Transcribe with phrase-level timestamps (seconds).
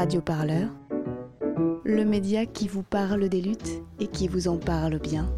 [0.00, 0.70] Radio Parleur,
[1.84, 5.30] le média qui vous parle des luttes et qui vous en parle bien.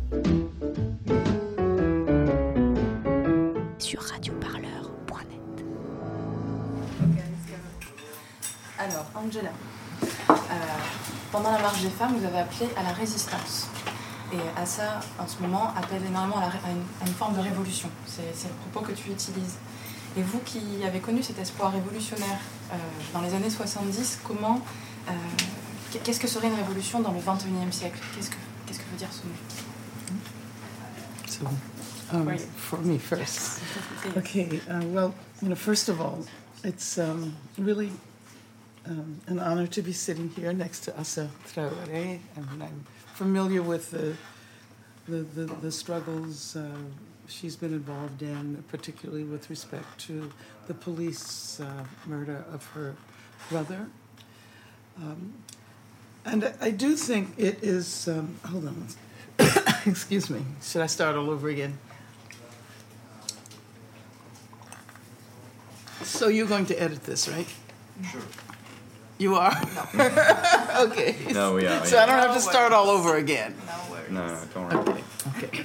[3.81, 5.65] Sur radioparleur.net.
[8.79, 9.51] Alors, Angela,
[10.31, 10.35] euh,
[11.33, 13.67] pendant la marche des femmes, vous avez appelé à la résistance.
[14.33, 17.89] Et à ça, en ce moment, appelle énormément à, une, forme de révolution.
[18.07, 19.57] C'est le propos que tu utilises.
[20.17, 22.39] Et vous qui avez connu cet espoir révolutionnaire
[22.73, 22.77] euh,
[23.15, 24.61] dans les années 70, comment,
[25.09, 25.13] euh,
[26.05, 27.99] qu'est-ce que serait une révolution dans le 21e siècle?
[28.15, 29.33] Qu'est-ce que, qu'est-ce que veut dire ce mot?
[31.27, 31.47] So,
[32.13, 33.61] um, for me first.
[34.17, 36.27] Okay, uh, well, you know, first of all,
[36.63, 37.91] it's um, really
[38.87, 43.91] um, an honor to be sitting here next to Asa Traoré, and I'm familiar with
[43.93, 44.15] the
[45.09, 46.69] the, the, the struggles uh,
[47.33, 50.31] she's been involved in, particularly with respect to
[50.67, 52.95] the police uh, murder of her
[53.51, 53.89] brother.
[54.99, 55.33] Um,
[56.25, 58.07] and I, I, do think it is.
[58.09, 58.87] Um, hold on.
[59.87, 60.43] Excuse me.
[60.63, 61.79] Should I start all over again?
[66.03, 67.49] So you're going to edit this, right?
[68.11, 68.21] Sure.
[69.19, 69.55] You are?
[69.95, 70.05] No.
[70.91, 71.17] okay.
[71.33, 71.85] No, we are.
[71.87, 73.55] So I don't have to start all over again.
[73.67, 74.11] No worries.
[74.11, 75.05] No, don't worry.
[75.37, 75.61] Okay.
[75.61, 75.65] Okay.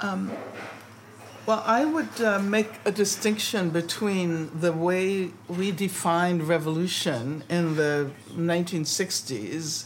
[0.00, 0.30] Um,
[1.46, 8.10] well, I would uh, make a distinction between the way we defined revolution in the
[8.32, 9.84] 1960s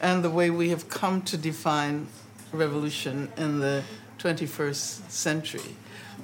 [0.00, 2.08] and the way we have come to define
[2.52, 3.82] revolution in the
[4.18, 5.76] 21st century.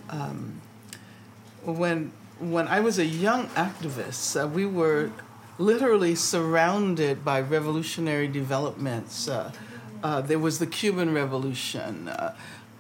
[0.08, 0.61] Um,
[1.64, 5.12] when, when I was a young activist, uh, we were
[5.58, 9.28] literally surrounded by revolutionary developments.
[9.28, 9.53] Uh,
[10.03, 12.11] uh there was the Cuban Revolution.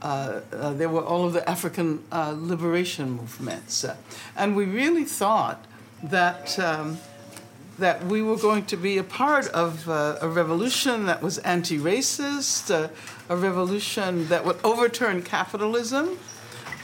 [0.02, 3.84] Uh, uh, there were all of the African uh, liberation movements.
[3.84, 3.96] Uh,
[4.34, 5.64] and we really thought
[6.02, 6.98] that, um,
[7.78, 11.78] that we were going to be a part of uh, a revolution that was anti
[11.78, 12.88] racist, uh,
[13.28, 16.18] a revolution that would overturn capitalism.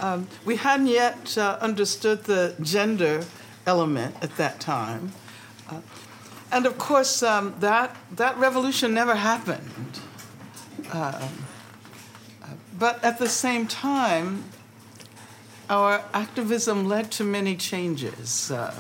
[0.01, 3.25] Um, we hadn't yet understood the gender
[3.67, 5.13] element at that time.
[6.53, 10.01] and of course, um, that, that revolution never happened.
[12.79, 14.45] But at the same time,
[15.71, 18.51] our activism led to many changes.
[18.51, 18.75] Uh,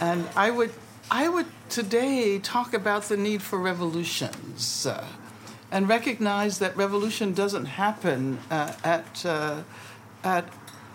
[0.00, 0.72] and I would,
[1.10, 5.06] I would today talk about the need for revolutions uh,
[5.70, 9.62] and recognize that revolution doesn't happen uh, at, uh,
[10.24, 10.52] at,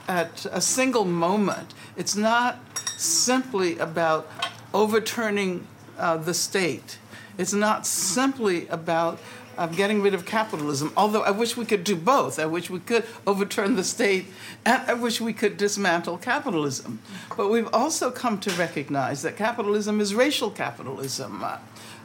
[0.08, 1.74] at a single moment.
[1.96, 2.60] It's not
[2.98, 4.30] simply about
[4.74, 5.66] overturning
[5.98, 6.98] uh, the state,
[7.38, 9.20] it's not simply about
[9.58, 10.92] of getting rid of capitalism.
[10.96, 12.40] Although I wish we could do both.
[12.40, 14.26] I wish we could overturn the state,
[14.66, 17.00] and I wish we could dismantle capitalism.
[17.36, 21.58] But we've also come to recognize that capitalism is racial capitalism, uh,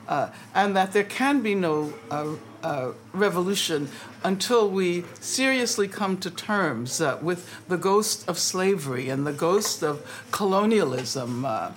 [0.09, 3.89] uh, and that there can be no uh, uh revolution
[4.23, 9.83] until we seriously come to terms uh, with the ghost of slavery and the ghost
[9.83, 11.45] of colonialism.
[11.45, 11.73] Uh,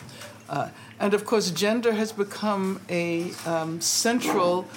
[1.00, 4.68] and of course, gender has become a um, central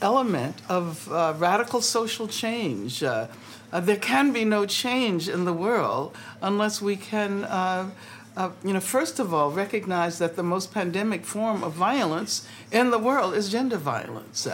[0.00, 3.02] element of uh, radical social change.
[3.02, 3.26] Uh,
[3.72, 7.90] uh, there can be no change in the world unless we can, uh,
[8.36, 12.90] uh, you know, first of all, recognize that the most pandemic form of violence in
[12.90, 14.46] the world is gender violence.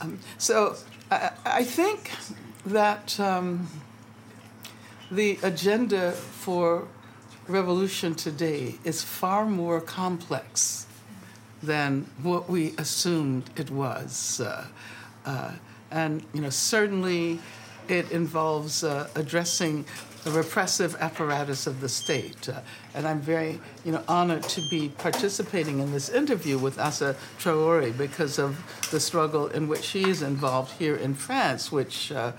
[0.00, 0.76] Um, so
[1.10, 2.10] I, I, think
[2.64, 3.68] that um,
[5.10, 6.88] the agenda for
[7.46, 10.86] revolution today is far more complex
[11.66, 14.40] than what we assumed it was.
[14.40, 14.66] Uh,
[15.26, 15.52] uh,
[15.90, 17.38] and you know, certainly
[17.88, 19.84] it involves uh, addressing
[20.24, 22.48] the repressive apparatus of the state.
[22.48, 22.60] Uh,
[22.94, 27.96] and I'm very you know, honored to be participating in this interview with Asa Traore
[27.96, 28.56] because of
[28.90, 32.32] the struggle in which she is involved here in France, which uh,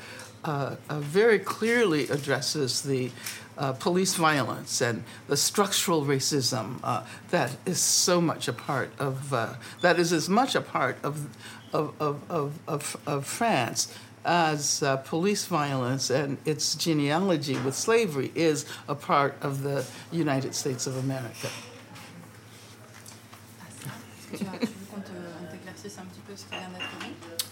[0.44, 3.12] uh, very clearly addresses the
[3.58, 9.34] uh, police violence and the structural racism uh, that is so much a part of
[9.34, 11.28] uh, that is as much a part of
[11.74, 13.94] of, of, of, of, of France
[14.24, 20.56] as uh, police violence and its genealogy with slavery is a part of the United
[20.56, 21.50] States of America.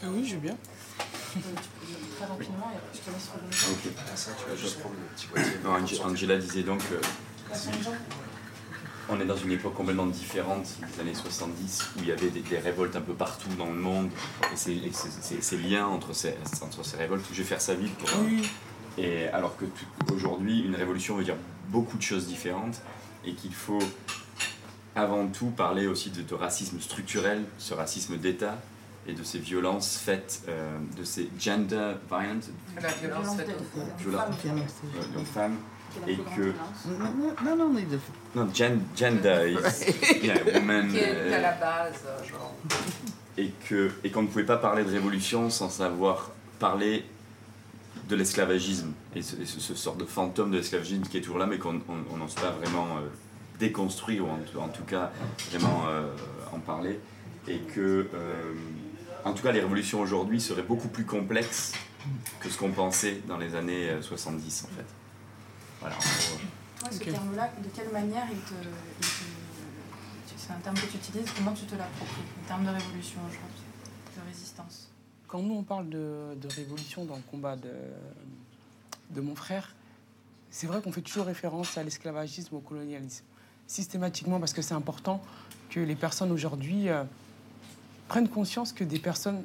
[0.05, 0.57] Oui, je veux bien.
[6.05, 6.81] Angela disait donc
[9.09, 10.65] on est dans une époque complètement différente
[10.95, 14.09] des années 70 où il y avait des, révoltes un peu partout dans le monde
[14.51, 18.09] et ces liens entre ces, entre ces révoltes, je vais faire ça vite pour.
[18.97, 19.65] Et alors que
[20.13, 21.35] aujourd'hui, une révolution veut dire
[21.69, 22.81] beaucoup de choses différentes
[23.25, 23.81] et qu'il faut
[24.95, 28.57] avant tout parler aussi de, de racisme structurel, ce racisme d'État
[29.07, 32.49] et de ces violences faites, euh, de ces gender violence,
[32.81, 33.93] La violence faite aux femmes.
[33.99, 34.35] violences
[35.35, 36.53] euh, et que
[37.43, 37.99] Not only the
[38.35, 41.03] non, gen- gender is yeah, woman, Qui est
[41.33, 42.53] à euh, la base, euh, genre.
[43.37, 47.05] et que et qu'on ne pouvait pas parler de révolution sans savoir parler
[48.09, 48.91] de l'esclavagisme.
[49.15, 51.57] Et ce, et ce- ce sort de fantôme de l'esclavagisme qui est toujours là mais
[51.59, 53.07] qu'on on- on n'ose pas vraiment euh,
[53.59, 55.11] déconstruire ou en, tout- en tout cas
[55.51, 56.07] vraiment euh,
[56.53, 56.99] en parler.
[57.47, 58.53] Et que euh,
[59.25, 61.73] en tout cas les révolutions aujourd'hui seraient beaucoup plus complexes
[62.39, 64.85] que ce qu'on pensait dans les années euh, 70 en fait.
[65.79, 66.39] Voilà, en gros.
[66.79, 68.53] Toi, ce terme-là, de quelle manière il te.
[69.01, 72.69] il te- C'est un terme que tu utilises, comment tu te l'appropries Le terme de
[72.69, 73.63] révolution aujourd'hui,
[74.17, 74.89] de résistance?
[75.27, 77.71] Quand nous, on parle de, de révolution dans le combat de,
[79.11, 79.73] de mon frère,
[80.51, 83.23] c'est vrai qu'on fait toujours référence à l'esclavagisme, au colonialisme.
[83.67, 85.21] Systématiquement, parce que c'est important
[85.69, 87.03] que les personnes aujourd'hui euh,
[88.13, 89.41] prennent conscience que des personnes,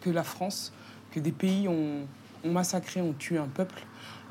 [0.00, 0.72] que la France,
[1.10, 2.06] que des pays ont,
[2.48, 3.82] massacré, ont tué un peuple,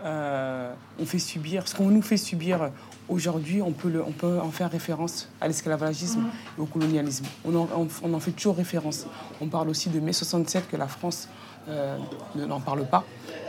[0.05, 2.69] euh, ont fait subir, ce qu'on nous fait subir
[3.09, 6.23] aujourd'hui, on peut, on en faire référence à l'esclavagisme
[6.57, 7.25] et au colonialisme.
[7.43, 9.07] On en, on- on fait toujours référence.
[9.41, 11.27] On parle aussi de mai 67 que la France
[11.67, 11.97] euh,
[12.35, 13.03] ne- n'en parle pas,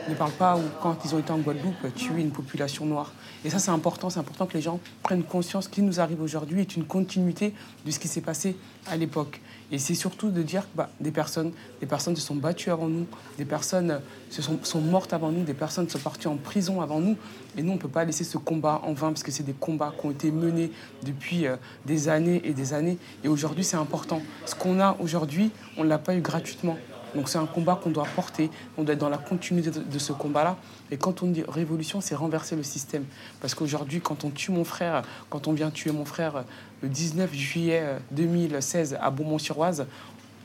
[0.08, 3.12] ne parle pas ou quand ils ont été en Guadeloupe tuer une population noire.
[3.44, 6.00] Et ça c'est important, c'est important que les gens prennent conscience que ce qui nous
[6.00, 8.56] arrive aujourd'hui est une continuité de ce qui s'est passé
[8.88, 9.40] à l'époque.
[9.72, 12.86] Et c'est surtout de dire que bah, des personnes, des personnes se sont battues avant
[12.86, 13.98] nous, des personnes euh,
[14.30, 17.16] se sont, sont mortes avant nous, des personnes sont parties en prison avant nous.
[17.56, 19.54] Et nous, on ne peut pas laisser ce combat en vain parce que c'est des
[19.54, 20.70] combats qui ont été menés
[21.04, 22.98] depuis euh, des années et des années.
[23.24, 24.22] Et aujourd'hui, c'est important.
[24.44, 26.76] Ce qu'on a aujourd'hui, on ne l'a pas eu gratuitement.
[27.16, 30.12] Donc c'est un combat qu'on doit porter, on doit être dans la continuité de, ce
[30.12, 30.56] combat-là.
[30.90, 33.04] Et quand on dit révolution, c'est renverser le système.
[33.40, 36.42] Parce qu'aujourd'hui, quand on tue mon frère, quand on vient tuer mon frère euh,
[36.82, 39.86] le 19 juillet euh, 2016 à Beaumont-sur-Oise,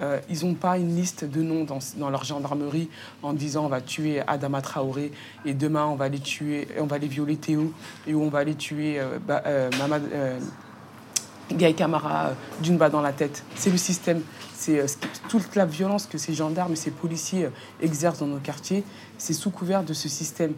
[0.01, 2.89] euh, ils n'ont pas une liste de noms dans, leur gendarmerie
[3.21, 5.11] en disant on va tuer Adama Traoré
[5.45, 7.71] et demain on va aller tuer, on va aller violer Théo
[8.07, 10.39] et on va aller tuer euh, euh, Mamad- euh,
[11.53, 13.43] Gaï Camara euh, d'une balle dans la tête.
[13.55, 14.21] C'est le système.
[14.55, 14.87] C'est euh,
[15.29, 17.49] toute la violence que ces gendarmes et ces policiers euh,
[17.81, 18.83] exercent dans nos quartiers.
[19.17, 20.53] C'est sous couvert de ce système,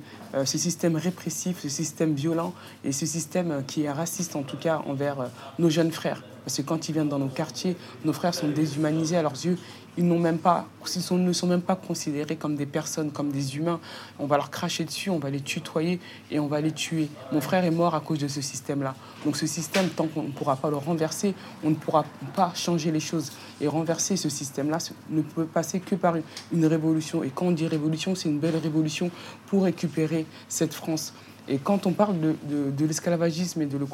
[0.45, 2.54] ce système répressif, ce système violent
[2.86, 5.18] et ce système qui est raciste en tout cas envers
[5.60, 6.24] nos jeunes frères.
[6.45, 7.75] Parce que quand ils viennent dans nos quartiers,
[8.06, 9.57] nos frères sont déshumanisés à leurs yeux.
[9.98, 13.80] Ils même pas, ils ne sont même pas considérés comme des personnes, comme des humains.
[14.19, 16.00] On va leur cracher dessus, on va les tutoyer
[16.31, 17.10] et on va les tuer.
[17.31, 18.95] Mon frère est mort à cause de ce système-là.
[19.24, 22.06] Donc ce système, tant qu'on ne pourra pas le renverser, on ne pourra
[22.36, 23.31] pas changer les choses.
[23.62, 24.80] Et renverser ce système-là
[25.10, 26.16] ne peut passer que par
[26.51, 27.24] une révolution.
[27.24, 29.12] Et quand on dit révolution, c'est une belle révolution
[29.48, 31.13] pour récupérer cette France.
[31.50, 33.86] Et quand on parle de, de- l'esclavagisme et de le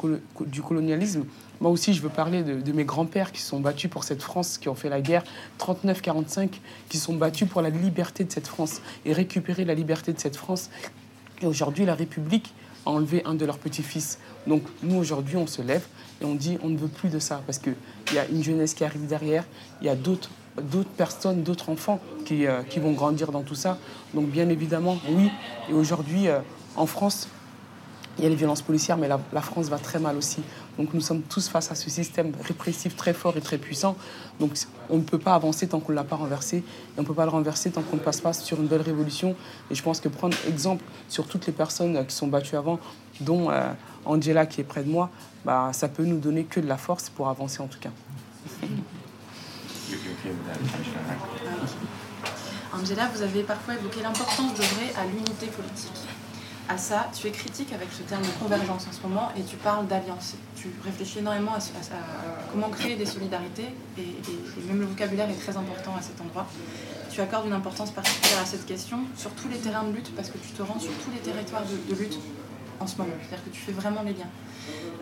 [0.46, 1.24] du colonialisme,
[1.60, 4.68] moi aussi je veux parler de, mes grands-pères qui sont battus pour cette France, qui
[4.68, 5.24] ont fait la guerre
[5.58, 6.48] 39-45,
[6.88, 10.36] qui sont battus pour la liberté de cette France et récupérer la liberté de cette
[10.36, 10.70] France.
[11.42, 12.54] Et aujourd'hui, la République
[12.86, 14.20] a enlevé un de leurs petits-fils.
[14.46, 15.86] Donc nous, aujourd'hui, on se lève
[16.20, 17.74] et on dit on ne veut plus de ça parce qu'il
[18.14, 19.44] y a une jeunesse qui arrive derrière,
[19.80, 20.30] il y a d'autres
[20.60, 23.78] d'autres personnes, d'autres enfants qui, euh, qui vont grandir dans tout ça.
[24.14, 25.30] Donc bien évidemment, oui.
[25.68, 26.40] Et aujourd'hui, euh,
[26.76, 27.28] en France,
[28.20, 30.42] il y a les violences policières, mais la, France va très mal aussi.
[30.78, 33.96] Donc nous sommes tous face à ce système répressif très fort et très puissant.
[34.38, 34.52] Donc
[34.90, 36.58] on ne peut pas avancer tant qu'on ne l'a pas renversé.
[36.58, 36.64] Et
[36.98, 39.34] on ne peut pas le renverser tant qu'on ne passe pas sur une belle révolution.
[39.70, 42.78] Et je pense que prendre exemple sur toutes les personnes euh, qui sont battues avant,
[43.22, 43.72] dont euh,
[44.04, 45.08] Angela qui est près de moi,
[45.46, 47.90] bah, ça peut nous donner que de la force pour avancer en tout cas.
[52.74, 56.06] Angela, vous avez parfois évoqué l'importance d'œuvrer à l'unité politique.
[56.70, 59.56] À ça, tu es critique avec ce terme de convergence en ce moment et tu
[59.56, 60.36] parles d'alliance.
[60.54, 61.58] Tu réfléchis énormément à,
[62.52, 66.46] comment créer des solidarités et, même le vocabulaire est très important à cet endroit.
[67.10, 70.30] Tu accordes une importance particulière à cette question sur tous les terrains de lutte parce
[70.30, 72.20] que tu te rends sur tous les territoires de, lutte
[72.78, 73.14] en ce moment.
[73.18, 74.30] C'est-à-dire que tu fais vraiment les liens.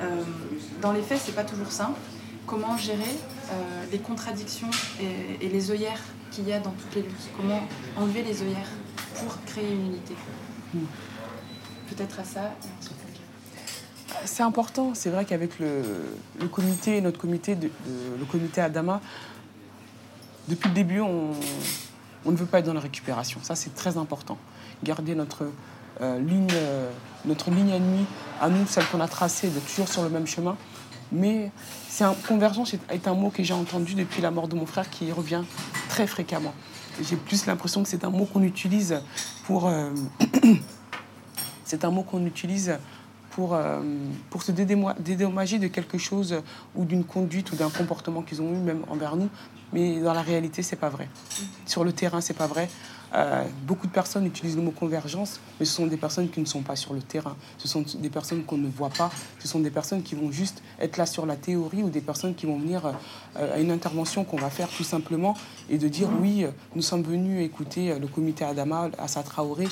[0.01, 0.23] Euh,
[0.81, 2.01] dans les faits, c'est pas toujours simple.
[2.47, 4.71] Comment gérer euh, les contradictions
[5.03, 7.29] et, et les œillères qu'il y a dans toutes les luttes?
[7.37, 7.61] Comment
[7.99, 8.71] enlever les œillères
[9.17, 10.15] pour créer une unité?
[11.91, 12.53] Peut-être à ça.
[14.25, 14.93] C'est important.
[14.95, 15.83] C'est vrai qu'avec le,
[16.41, 17.71] le comité, notre comité, de, de-
[18.19, 19.01] le comité Adama,
[20.49, 21.31] depuis le début, on,
[22.25, 23.41] on ne veut pas être dans la récupération.
[23.43, 24.39] Ça, c'est très important.
[24.83, 25.45] Garder notre,
[26.01, 26.91] euh, ligne, euh,
[27.25, 28.07] notre ligne ennemie,
[28.41, 30.57] à nous, celle qu'on a tracée, d'être toujours sur le même chemin.
[31.13, 31.51] Mais
[31.89, 34.89] c'est un, convergence est un mot que j'ai entendu depuis la mort de mon frère
[34.91, 35.43] qui revient
[35.89, 36.53] très fréquemment.
[37.03, 39.01] J'ai plus l'impression que c'est un mot qu'on utilise
[39.45, 39.69] pour...
[39.69, 39.91] euh,
[41.69, 42.79] c'est un mot qu'on utilise
[43.31, 43.81] pour, euh,
[44.31, 46.43] pour se dédommager de quelque chose
[46.75, 49.29] ou d'une conduite ou d'un comportement qu'ils ont eu même envers nous.
[49.75, 51.09] Mais dans la réalité, c'est pas vrai.
[51.67, 52.71] Sur le terrain, c'est pas vrai.
[53.15, 56.45] Euh, beaucoup de personnes utilisent le mot convergence, mais ce sont des personnes qui ne
[56.45, 57.37] sont pas sur le terrain.
[57.57, 59.11] Ce sont des personnes qu'on ne voit pas.
[59.39, 62.35] Ce sont des personnes qui vont juste être là sur la théorie ou des personnes
[62.35, 62.87] qui vont venir
[63.37, 65.35] euh, à une intervention qu'on va faire tout simplement
[65.71, 69.69] et de dire oui, nous sommes venus écouter le comité Adama, Assa Traoré.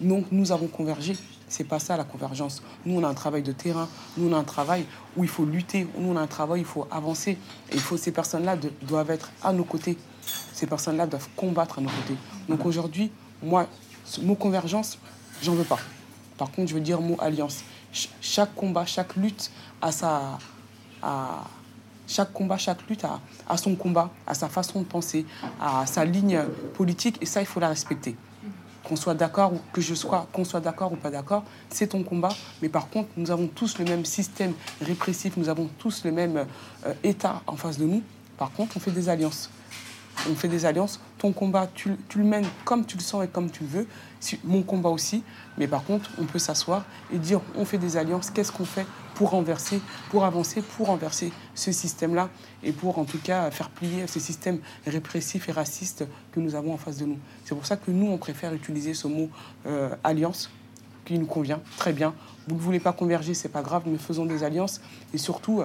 [0.00, 1.16] donc nous avons convergé.
[1.50, 2.62] C'est pas ça la convergence.
[2.86, 3.88] Nous, on a un travail de terrain.
[4.16, 4.86] Nous, on a un travail
[5.16, 5.86] où il faut lutter.
[5.98, 7.32] Nous, on a un travail où il faut avancer.
[7.70, 9.98] Et il faut ces personnes-là doivent être à nos côtés.
[10.60, 12.18] Ces personnes-là doivent combattre à nos côtés.
[12.46, 13.10] Donc aujourd'hui,
[13.42, 13.66] moi,
[14.04, 14.98] ce mot convergence,
[15.42, 15.78] j'en veux pas.
[16.36, 17.64] Par contre, je veux dire mot alliance.
[18.20, 19.50] chaque combat, chaque lutte
[19.80, 20.38] a sa,
[21.02, 21.44] à
[22.06, 25.24] chaque combat, chaque lutte a, a son combat, à sa façon de penser,
[25.58, 26.42] à sa ligne
[26.74, 28.14] politique, et ça, il faut la respecter
[28.84, 32.02] qu'on soit d'accord ou que je sois, qu'on soit d'accord ou pas d'accord, c'est ton
[32.02, 32.34] combat.
[32.60, 34.52] Mais par contre, nous avons tous le même système
[34.82, 36.44] répressif, nous avons tous le même
[36.84, 38.02] euh, État en face de nous.
[38.36, 39.48] Par contre, on fait des alliances.
[40.28, 41.00] On fait des alliances.
[41.18, 43.86] Ton combat, tu, le mènes comme tu le sens et comme tu le veux.
[44.44, 45.22] Mon combat aussi.
[45.56, 48.30] Mais par contre, on peut s'asseoir et dire on fait des alliances.
[48.30, 52.28] Qu'est-ce qu'on fait pour renverser, pour avancer, pour renverser ce système-là
[52.62, 56.74] et pour en tout cas faire plier ce système répressif et raciste que nous avons
[56.74, 57.18] en face de nous.
[57.44, 59.28] C'est pour ça que nous, on préfère utiliser ce mot
[59.66, 60.50] euh, alliance
[61.04, 62.14] qui nous convient très bien.
[62.48, 64.80] Vous ne voulez pas converger, c'est pas grave, mais faisons des alliances
[65.12, 65.62] et surtout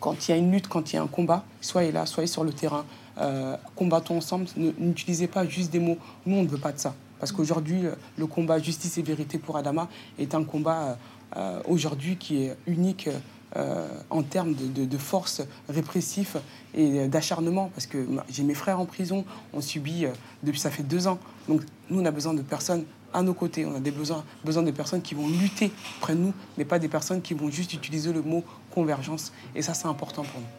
[0.00, 2.26] quand il y a une lutte, quand il y a un combat, soyez là, soyez
[2.26, 2.84] sur le terrain,
[3.20, 4.46] euh, combattons ensemble.
[4.56, 5.98] N'utilisez pas juste des mots.
[6.26, 6.94] Nous, on ne veut pas de ça.
[7.18, 7.82] Parce qu'aujourd'hui,
[8.16, 10.96] le combat justice et vérité pour Adama est un combat
[11.36, 13.08] euh, aujourd'hui qui est unique
[13.56, 16.36] euh, en termes de, force répressif
[16.74, 20.10] et d'acharnement, parce que j'ai mes frères en prison, on subit euh,
[20.42, 21.18] depuis ça fait deux ans.
[21.48, 24.62] Donc nous, on a besoin de personnes à nos côtés, on a des besoins, besoin
[24.62, 27.72] de personnes qui vont lutter près de nous, mais pas des personnes qui vont juste
[27.72, 29.32] utiliser le mot convergence.
[29.54, 30.57] Et ça, c'est important pour nous.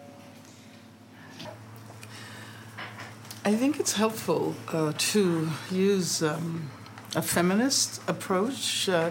[3.50, 6.70] I think it's helpful uh, to use um,
[7.16, 9.10] a feminist approach uh,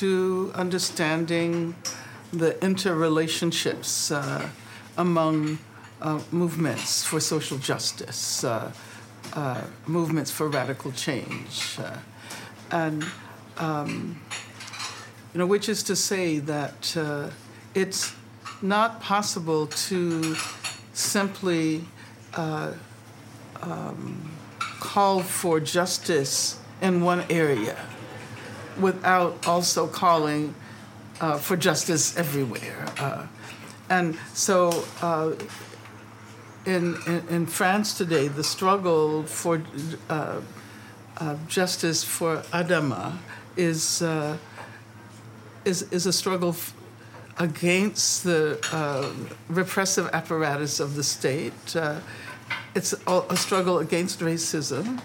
[0.00, 1.74] to understanding
[2.30, 4.50] the interrelationships uh,
[4.98, 5.60] among
[6.02, 8.70] uh, movements for social justice, uh,
[9.32, 11.78] uh movements for radical change,
[12.70, 13.02] and
[13.56, 14.20] um,
[15.32, 16.94] you know, which is to say that
[17.74, 18.12] it's
[18.60, 20.36] not possible to
[20.92, 21.86] simply
[23.62, 24.30] um,
[24.80, 27.76] call for justice in one area
[28.78, 30.54] without also calling
[31.20, 32.86] uh, for justice everywhere.
[32.98, 33.26] Uh,
[33.88, 35.32] and so uh,
[36.64, 39.62] in, in, in, France today, the struggle for
[40.08, 40.40] uh,
[41.18, 43.18] uh, justice for Adama
[43.56, 44.36] is, uh,
[45.64, 46.74] is, is a struggle f-
[47.38, 48.58] against the
[49.48, 51.76] repressive apparatus of the state.
[52.74, 55.00] It's a, a struggle against racism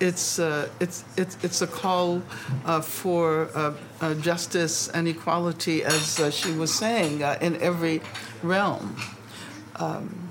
[0.00, 2.22] it's, uh, it's, it's, it's a call
[2.64, 8.00] uh, for uh, uh justice and equality, as uh, she was saying, uh, in every
[8.42, 8.96] realm.
[9.76, 10.28] Um,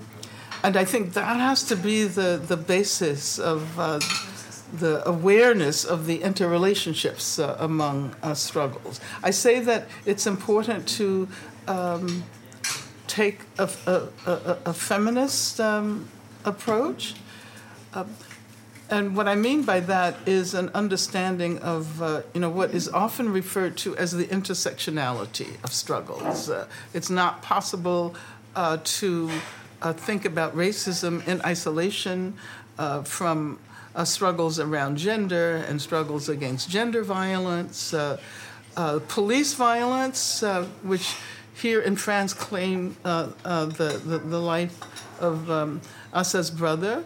[0.64, 3.76] and I think that has to be the, the basis of
[4.74, 9.00] the awareness of the interrelationships among struggles.
[9.24, 11.30] I say that it's important to
[11.68, 12.26] um,
[13.08, 16.10] take a, a, a, a feminist um,
[16.48, 17.14] approach.
[18.90, 22.88] And what I mean by that is an understanding of, uh, you know, what is
[22.88, 26.50] often referred to as the intersectionality of struggles.
[26.50, 28.16] Uh, it's not possible
[28.56, 29.30] uh, to
[29.82, 32.36] uh, think about racism in isolation
[32.80, 33.60] uh, from
[33.94, 37.94] uh, struggles around gender and struggles against gender violence,
[39.08, 40.44] police violence,
[40.84, 41.16] which
[41.62, 43.34] here in France claim the,
[44.06, 44.80] the, the, life
[45.20, 45.82] of um,
[46.14, 47.04] Assa's brother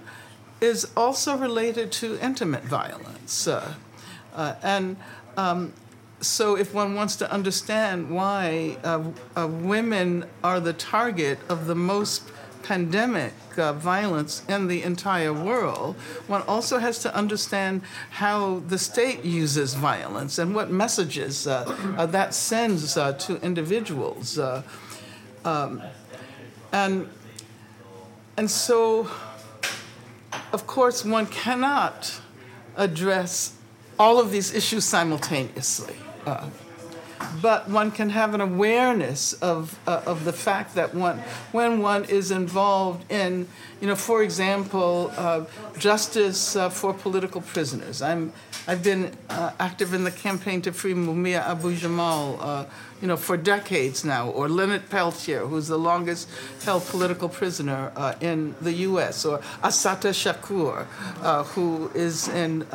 [0.62, 3.48] is also related to intimate violence.
[3.48, 3.74] Uh,
[4.36, 4.96] uh, and
[5.36, 5.74] um,
[6.22, 9.03] so, if one wants to understand why uh,
[9.36, 12.22] uh women are the target of the most
[12.63, 15.96] pandemic uh, violence in the entire world,
[16.27, 22.34] one also has to understand how the state uses violence and what messages uh, that
[22.34, 24.39] sends to individuals.
[25.44, 25.82] Um,
[26.72, 27.10] and,
[28.38, 29.10] and so,
[30.53, 32.22] of course, one cannot
[32.77, 33.53] address
[34.00, 35.96] all of these issues simultaneously.
[36.25, 36.50] Uh,
[37.42, 41.20] but one can have an awareness of, uh, of the fact that one,
[41.52, 43.48] when one is involved in,
[43.80, 45.46] you know, for example, uh,
[45.78, 48.02] justice uh, for political prisoners.
[48.02, 48.34] I'm,
[48.68, 52.66] I've been uh, active in the campaign to free Mumia Abu Jamal, uh,
[53.02, 56.30] you know, for decades now, or Leonard Peltier, who's the longest
[56.64, 60.86] held political prisoner uh, in the U.S., or Asata Shakur,
[61.54, 62.68] who is in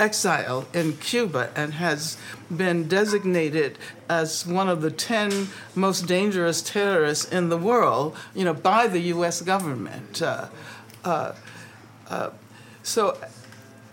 [0.00, 2.16] exile in Cuba and has
[2.54, 3.78] been designated
[4.08, 9.00] as one of the 10 most dangerous terrorists in the world, you know, by the
[9.14, 9.42] U.S.
[9.42, 10.22] government.
[10.22, 10.48] Uh,
[11.04, 11.34] uh,
[12.08, 12.30] uh,
[12.82, 13.16] so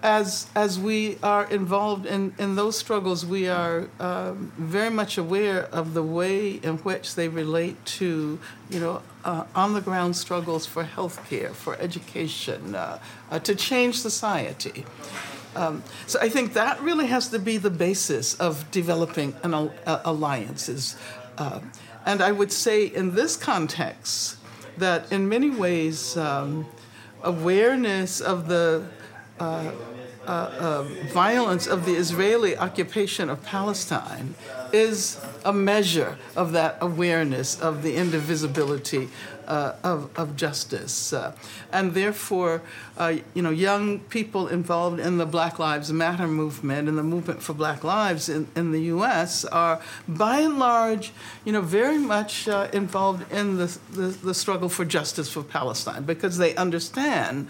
[0.04, 5.66] as, as we are involved in, in those struggles, we are um, very much aware
[5.66, 10.66] of the way in which they relate to, you know, uh, on the ground struggles
[10.66, 13.00] for health care, for education, uh,
[13.32, 14.86] uh, to change society.
[15.58, 20.02] Um, so I think that really has to be the basis of developing an uh,
[20.06, 20.96] alliances.
[21.38, 21.62] Uh,
[22.06, 24.38] and I would say in this context
[24.78, 26.68] that in many ways um,
[27.24, 28.88] awareness of the
[29.40, 29.72] uh,
[30.28, 34.36] uh, uh, violence of the Israeli occupation of Palestine
[34.74, 39.10] is a measure of that awareness of the indivisibility
[39.48, 41.14] uh, of, of justice.
[41.14, 41.32] Uh,
[41.72, 42.62] and therefore,
[42.98, 47.42] uh, you know, young people involved in the Black Lives Matter movement and the movement
[47.42, 49.46] for Black Lives in, in the U.S.
[49.46, 51.14] are, by and large,
[51.46, 56.04] you know, very much uh, involved in the, the, the struggle for justice for Palestine
[56.04, 57.48] because they understand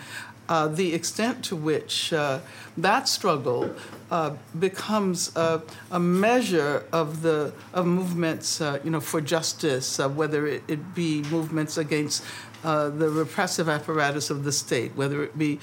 [0.49, 2.39] uh, the extent to which uh,
[2.77, 3.75] that struggle
[4.09, 5.61] uh, becomes a,
[5.91, 10.95] a, measure of the of movements, uh, you know, for justice, uh, whether it, it,
[10.95, 12.23] be movements against
[12.63, 15.59] uh, the repressive apparatus of the state, whether it be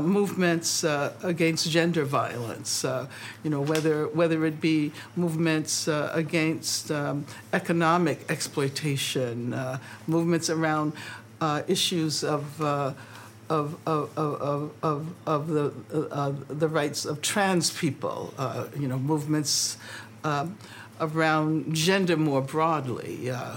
[0.00, 0.84] movements
[1.22, 2.84] against gender violence,
[3.44, 9.54] you know, whether whether it be movements against um, economic exploitation,
[10.06, 10.94] movements around
[11.68, 12.94] issues of
[13.50, 15.72] of, of, of, of, of the,
[16.12, 19.76] uh, the rights of trans people, uh, you know, movements
[20.22, 20.56] um,
[21.00, 23.30] around gender more broadly.
[23.30, 23.56] Uh,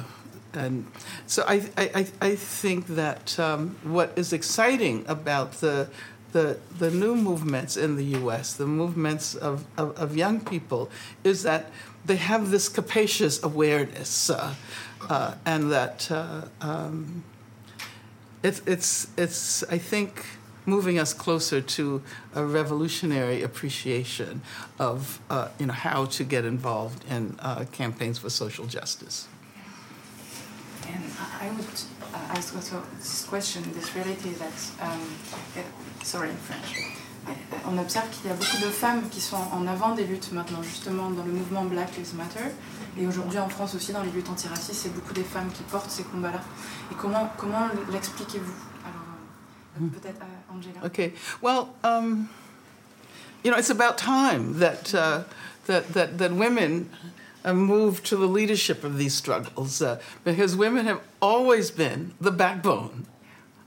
[0.53, 0.87] and
[1.27, 5.89] so I, I, I think that um, what is exciting about the,
[6.31, 10.89] the, the new movements in the US, the movements of, of, of young people,
[11.23, 11.69] is that
[12.05, 14.55] they have this capacious awareness uh,
[15.07, 16.09] uh, and that.
[16.09, 17.23] Uh, um,
[18.43, 20.25] it's, it's, it's, I think,
[20.65, 22.01] moving us closer to
[22.35, 24.41] a revolutionary appreciation
[24.79, 29.27] of uh, you know, how to get involved in uh, campaigns for social justice.
[30.87, 31.03] And
[31.41, 31.65] I would
[32.13, 35.01] uh, ask also this question, this reality that, um,
[36.03, 36.99] sorry, in French.
[37.65, 40.61] On observe qu'il y a beaucoup de femmes qui sont en avant des luttes maintenant,
[40.61, 42.51] justement, dans le mouvement Black Lives Matter.
[42.97, 45.89] Et aujourd'hui en France aussi, dans les luttes antiracistes, c'est beaucoup des femmes qui portent
[45.89, 46.41] ces combats-là.
[46.91, 48.53] Et comment, comment l'expliquez-vous
[48.83, 50.85] Alors, euh, peut-être euh, Angela.
[50.85, 51.13] Okay.
[51.41, 52.27] Well, um,
[53.43, 55.23] you know, it's about time that, uh,
[55.65, 56.89] that, that, that women
[57.51, 63.05] move to the leadership of these struggles uh, because women have always been the backbone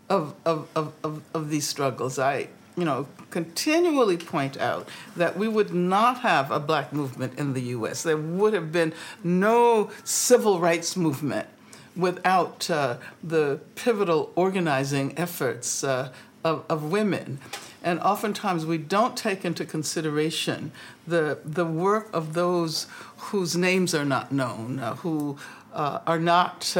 [0.08, 2.18] of, of, of, of, of these struggles.
[2.18, 7.54] I, you know, continually point out that we would not have a black movement in
[7.54, 8.02] the US.
[8.02, 8.92] There would have been
[9.24, 11.48] no civil rights movement
[11.96, 16.12] without uh, the pivotal organizing efforts uh,
[16.44, 17.38] of, of women.
[17.82, 20.72] And oftentimes we don't take into consideration
[21.06, 22.86] the, the work of those
[23.16, 25.38] whose names are not known, uh, who
[25.72, 26.76] uh, are not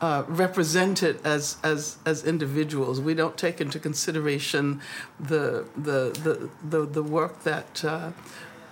[0.00, 3.00] uh, represented as, as, as individuals.
[3.00, 4.80] We don't take into consideration
[5.18, 8.12] the, the, the, the, the work that uh,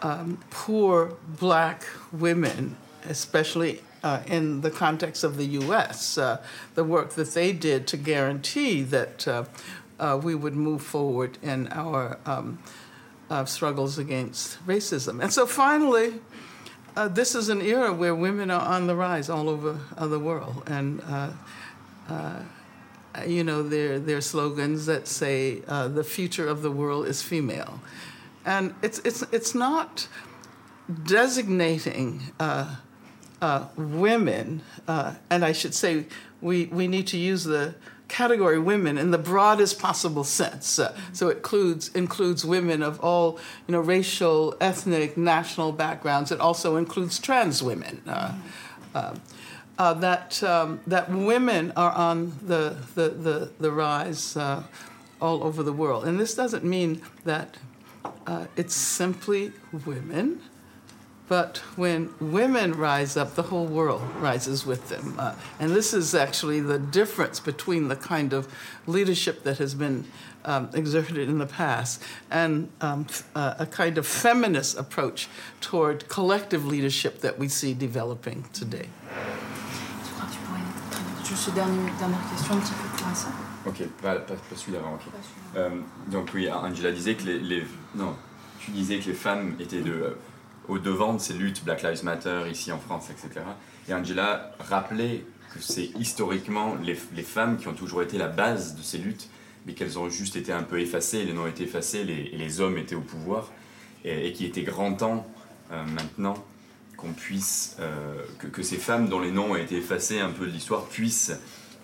[0.00, 6.42] um, poor black women, especially uh, in the context of the US, uh,
[6.74, 12.18] the work that they did to guarantee that uh, we would move forward in our
[12.24, 12.58] um,
[13.44, 15.20] struggles against racism.
[15.22, 16.20] And so finally,
[16.98, 20.18] uh, this is an era where women are on the rise all over uh, the
[20.18, 21.30] world, and uh,
[22.08, 22.40] uh
[23.26, 25.60] you know there are slogans that say
[25.98, 27.80] the future of the world is female,
[28.44, 30.08] and it's it's it's not
[31.04, 32.32] designating
[33.40, 36.06] uh, women, and I should say
[36.40, 37.74] we we need to use the
[38.08, 40.78] category women in the broadest possible sense.
[40.78, 46.32] Uh, so it includes includes women of all you know racial, ethnic, national backgrounds.
[46.32, 48.02] It also includes trans women.
[48.06, 48.34] Uh,
[48.94, 49.14] uh,
[49.78, 54.62] uh that um, that women are on the the the, the rise uh,
[55.20, 57.58] all over the world, and this doesn't mean that
[58.26, 59.52] uh, it's simply
[59.84, 60.40] women
[61.28, 65.14] But when women rise up, the whole world rises with them.
[65.18, 68.48] Uh, and this is actually the difference between the kind of
[68.86, 70.04] leadership that has been
[70.46, 75.28] um, exerted in the past and um, uh, a kind of feminist approach
[75.60, 78.88] toward collective leadership that we see developing today.
[78.88, 83.14] Tu crois que tu pourrais traduire juste une dernière, dernière question un petit peu pour
[83.16, 83.28] ça
[83.66, 85.02] Ok, pas, pas, pas celui d'avant, ok.
[85.56, 85.68] Euh,
[86.10, 88.14] donc oui, Angela disait que les, les- Non,
[88.60, 90.16] tu disais que les femmes étaient de, euh,
[90.68, 93.40] au devant de ces luttes, Black Lives Matter ici en France, etc.
[93.88, 98.74] Et Angela rappelait que c'est historiquement les, les femmes qui ont toujours été la base
[98.76, 99.28] de ces luttes,
[99.66, 102.76] mais qu'elles ont juste été un peu effacées, les noms étaient effacés, les, les hommes
[102.78, 103.50] étaient au pouvoir,
[104.04, 105.26] et, et qu'il était grand temps
[105.72, 106.34] euh, maintenant
[106.96, 110.46] qu'on puisse, euh, que, que ces femmes dont les noms ont été effacés un peu
[110.46, 111.32] de l'histoire puissent,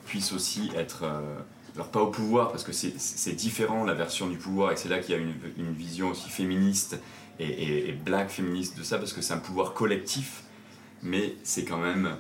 [0.07, 1.21] puissent aussi être, euh,
[1.75, 4.89] alors pas au pouvoir, parce que c'est- c'est différent la version du pouvoir, et c'est
[4.89, 6.99] là qu'il y a une, une vision aussi féministe
[7.39, 10.43] et, et- black féministe de ça, parce que c'est un pouvoir collectif,
[11.03, 12.17] mais c'est quand même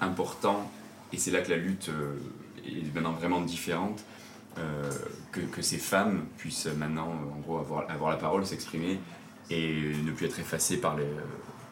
[0.00, 0.70] important,
[1.12, 2.16] et c'est là que la lutte euh,
[2.66, 4.02] est maintenant vraiment différente,
[4.58, 4.90] euh,
[5.30, 8.98] que, que ces femmes puissent maintenant, en gros, avoir, avoir la parole, s'exprimer,
[9.50, 11.06] et ne plus être effacées par les,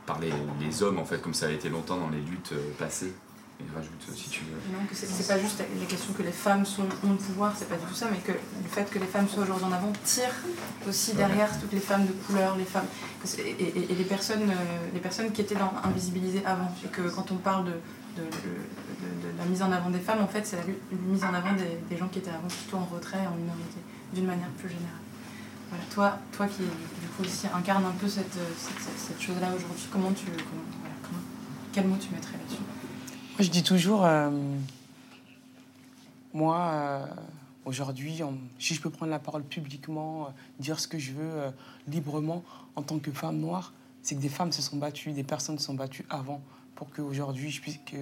[0.07, 2.71] par les, les hommes, en fait, comme ça a été longtemps dans les luttes euh,
[2.79, 3.13] passées.
[3.61, 4.57] Et rajoute, euh, si tu veux.
[4.73, 7.69] Non, que c'est pas juste les questions que les femmes sont, ont le pouvoir, c'est
[7.69, 9.93] pas du tout ça, mais que le fait que les femmes soient aujourd'hui en avant
[10.05, 10.33] tire
[10.89, 12.87] aussi derrière toutes les femmes de couleur, les femmes
[13.39, 16.73] et, et- et les personnes, euh, les personnes qui étaient dans, invisibilisées avant.
[16.85, 17.71] Et que quand on parle de,
[18.17, 20.65] de, de- la mise en avant des femmes, en fait, c'est la
[21.13, 23.81] mise en avant des, des gens qui étaient avant plutôt en retrait, en minorité,
[24.15, 25.01] d'une manière plus générale.
[25.71, 29.49] Voilà, toi, toi qui du coup aussi incarne un peu cette, cette, cette- cette chose-là
[29.55, 31.23] aujourd'hui, comment tu, comment, voilà, comment-
[31.73, 32.63] quel mot tu mettrais là-dessus?
[33.43, 34.31] Je dis toujours, euh,
[36.35, 37.07] moi, euh,
[37.65, 38.21] aujourd'hui,
[38.59, 41.53] si je peux prendre la parole publiquement, euh, dire ce que je veux
[41.89, 42.43] librement
[42.77, 43.73] en tant que femme noire,
[44.03, 46.41] c'est que des femmes se sont battues, des personnes se sont battues avant
[46.75, 47.97] pour qu'aujourd'hui, je puisse, que,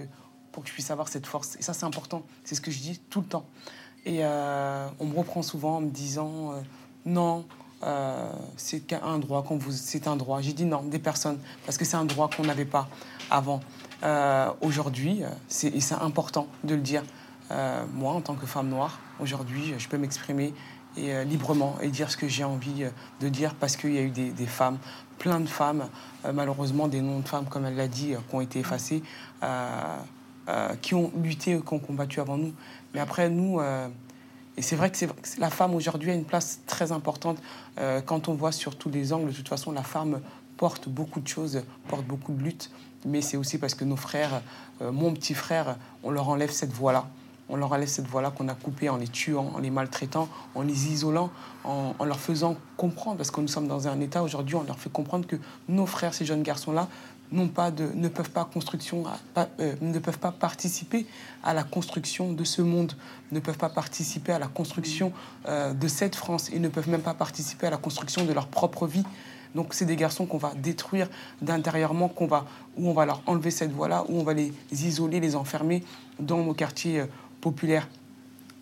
[0.53, 1.57] pour que je puisse avoir cette force.
[1.57, 2.23] Et ça, c'est important.
[2.45, 3.47] C'est ce que je dis tout le temps.
[4.07, 6.55] Et on me reprend souvent en me disant
[7.05, 7.45] non,
[8.57, 10.41] c'est un droit c'est un droit.
[10.41, 12.89] J'ai dit non, des personnes, parce que c'est un droit qu'on n'avait pas
[13.31, 13.61] avant.
[14.03, 17.03] Euh, aujourd'hui, euh, c'est c'est important de le dire.
[17.51, 20.55] Euh, moi, en tant que femme noire, aujourd'hui, je peux m'exprimer
[21.27, 22.85] librement et dire ce que j'ai envie
[23.21, 24.79] de dire parce qu'il y a eu des, femmes,
[25.19, 25.89] plein de femmes,
[26.35, 29.05] malheureusement des noms de femmes, comme elle l'a dit, qui ont été effacés,
[30.83, 32.53] qui ont lutté, qui ont combattu avant nous.
[32.95, 33.61] Mais après, nous,
[34.57, 34.99] et c'est vrai que
[35.39, 37.41] la femme aujourd'hui a une place très importante
[38.07, 39.31] quand on voit sur tous les angles.
[39.31, 40.21] De toute façon, la femme
[40.57, 42.73] porte beaucoup de choses, porte beaucoup de luttes,
[43.05, 44.43] mais c'est aussi parce que nos frères,
[44.83, 47.07] euh, mon petit frère, on leur enlève cette voie-là.
[47.51, 50.63] On leur enlève cette voie-là qu'on a coupée en les tuant, en les maltraitant, en
[50.63, 51.31] les isolant,
[51.65, 54.91] en, leur faisant comprendre, parce que nous sommes dans un état aujourd'hui, on leur fait
[54.91, 55.37] comprendre que
[55.69, 56.89] nos frères, ces jeunes garçons-là,
[57.35, 57.47] euh,
[57.97, 58.31] ne peuvent
[60.19, 61.07] pas participer
[61.43, 62.93] à la construction de ce monde,
[63.33, 65.13] ne peuvent pas participer à la construction
[65.47, 68.47] euh, de cette France, et ne peuvent même pas participer à la construction de leur
[68.47, 69.05] propre vie.
[69.55, 71.09] Donc c'est des garçons qu'on va détruire
[71.43, 75.21] d'intérieurement, qu'on va, où on va leur enlever cette voie-là, où on va les isoler,
[75.21, 75.83] les enfermer
[76.19, 77.07] dans nos quartiers euh,
[77.41, 77.89] populaires.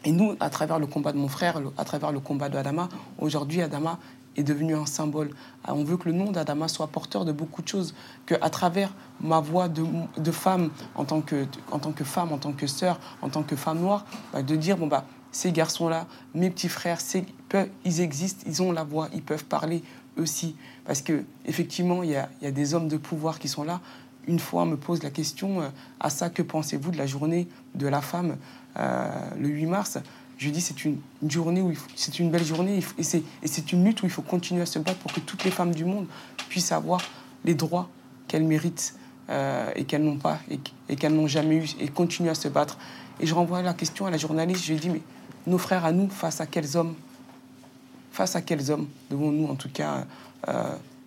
[0.05, 3.61] Et nous, à travers le combat de mon frère, à travers le combat d'Adama, aujourd'hui,
[3.61, 3.99] Adama
[4.37, 5.31] est devenu un symbole.
[5.65, 7.95] Ah, On veut que le nom d'Adama soit porteur de beaucoup de choses,
[8.27, 9.85] que à travers ma voix de,
[10.19, 13.43] de femme, en tant que, en tant que femme, en tant que sœur, en tant
[13.43, 16.99] que femme noire, bah, de dire, bon, bah, ces garçons-là, mes petits frères,
[17.85, 19.83] ils existent, ils ont la voix, ils peuvent parler
[20.17, 20.57] aussi.
[20.85, 23.81] Parce que effectivement, il y a, des hommes de pouvoir qui sont là.
[24.27, 25.69] Une fois, on me pose la question euh,
[26.01, 28.37] à ça, que pensez-vous de la journée de la femme
[28.77, 29.99] euh, le 8 mars?
[30.39, 30.99] Je dis c'est une,
[31.29, 34.67] journée où c'est une belle journée et c'est une lutte où il faut continuer à
[34.67, 36.07] se battre pour que toutes les femmes du monde
[36.51, 37.01] puissent avoir
[37.45, 37.89] les droits
[38.29, 38.97] qu'elles méritent
[39.31, 42.49] euh, et qu'elles n'ont pas et, et qu'elles n'ont jamais eu et continuer à se
[42.49, 42.77] battre.
[43.19, 44.65] Et je renvoie la question à la journaliste.
[44.65, 45.01] Je lui dis mais
[45.47, 46.95] nos frères à nous face à quels hommes?
[48.17, 50.07] Face à quels hommes devons-nous en tout cas
[50.49, 50.53] euh,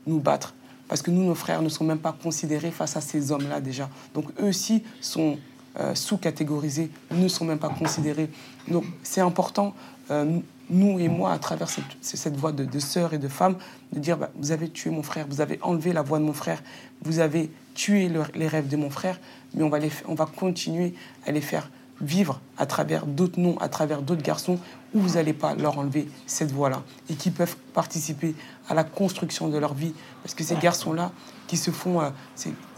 [0.06, 0.54] nous battre?
[0.88, 3.90] Parce que nous, nos frères, ne sont même pas considérés face à ces hommes-là déjà.
[4.14, 5.38] Donc eux aussi sont
[5.80, 8.30] euh, sous-catégorisés, ne sont même pas considérés.
[8.68, 9.74] Donc c'est important,
[10.12, 13.56] euh, nous et moi, à travers cette, cette voix de, sœurs et de femmes,
[13.92, 16.34] de dire, bah, vous avez tué mon frère, vous avez enlevé la voix de mon
[16.34, 16.62] frère,
[17.02, 19.20] vous avez tué le- les rêves de mon frère,
[19.56, 20.94] mais on va, les, on va continuer
[21.26, 21.70] à les faire
[22.02, 24.60] vivre à travers d'autres noms, à travers d'autres garçons,
[24.94, 28.36] où vous n'allez pas leur enlever cette voie-là et qui peuvent participer
[28.68, 29.94] à la construction de leur vie.
[30.24, 31.12] Parce que ces garçons-là,
[31.48, 32.10] qui se font, euh,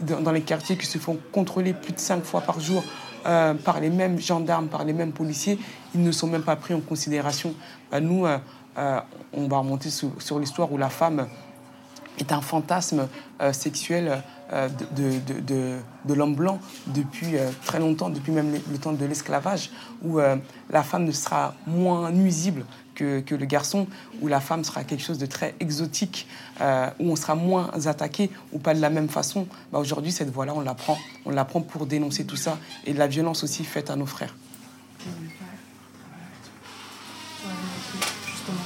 [0.00, 2.82] dans, les quartiers, qui se font contrôler plus de cinq fois par jour
[3.24, 5.58] euh, par les mêmes gendarmes, par les mêmes policiers,
[5.94, 7.54] ils ne sont même pas pris en considération.
[7.90, 8.38] Bah, nous, euh,
[8.78, 9.00] euh,
[9.32, 11.28] on va remonter sur, sur l'histoire où la femme
[12.18, 13.08] est un fantasme
[13.40, 14.22] euh, sexuel
[14.52, 19.04] euh, de, de, de, l'homme blanc depuis euh, très longtemps, depuis même le, temps de
[19.04, 19.70] l'esclavage,
[20.02, 23.86] où la femme ne sera moins nuisible que, que, le garçon,
[24.20, 26.26] où la femme sera quelque chose de très exotique,
[26.60, 29.46] où on sera moins attaqué, ou pas de la même façon.
[29.72, 30.98] Bah, Aujourd'hui, cette voie-là, on la prend.
[31.24, 34.34] On la prend pour dénoncer tout ça, et la violence aussi faite à nos frères.
[38.26, 38.58] Justement,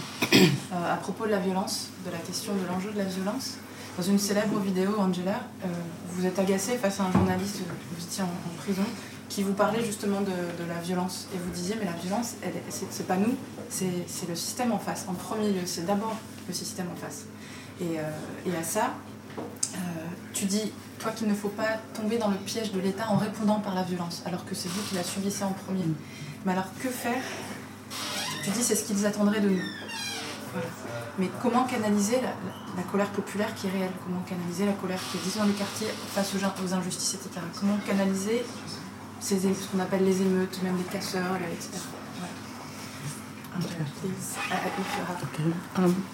[0.73, 3.59] euh, à propos de la violence, de la question de l'enjeu de la violence,
[3.96, 5.68] dans une célèbre vidéo, Angela, euh,
[6.11, 8.85] vous êtes agacée face à un journaliste, vous étiez en, en, prison,
[9.31, 11.29] qui vous parlait justement de, de, la violence.
[11.35, 12.35] Et vous disiez, mais la violence,
[12.90, 13.35] c'est pas nous,
[13.70, 15.07] c'est le système en face.
[15.09, 16.14] En premier lieu, c'est d'abord
[16.46, 17.25] le système en face.
[17.81, 18.03] Et, euh,
[18.46, 18.92] et à ça,
[19.38, 19.79] euh,
[20.35, 23.61] tu dis, toi qu'il ne faut pas tomber dans le piège de l'État en répondant
[23.61, 25.85] par la violence, alors que c'est vous qui la subissez en premier.
[26.44, 27.22] Mais alors, que faire?
[28.44, 29.62] Tu dis, c'est ce qu'ils attendraient de nous.
[30.57, 30.69] Voilà.
[31.19, 33.92] Mais comment canaliser la, colère populaire qui est réelle?
[34.05, 37.40] Comment canaliser la colère qui existe dans les quartiers face aux, aux injustices, etc.
[37.61, 38.45] Comment canaliser
[39.21, 41.79] ces, ce qu'on appelle les émeutes, même les casseurs, etc.
[42.19, 42.33] Voilà.
[45.23, 45.53] Okay.
[45.77, 46.07] Um,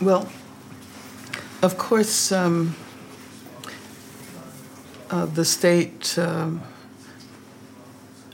[0.00, 0.28] well,
[1.62, 2.76] of course, um,
[5.10, 6.62] uh, the state um,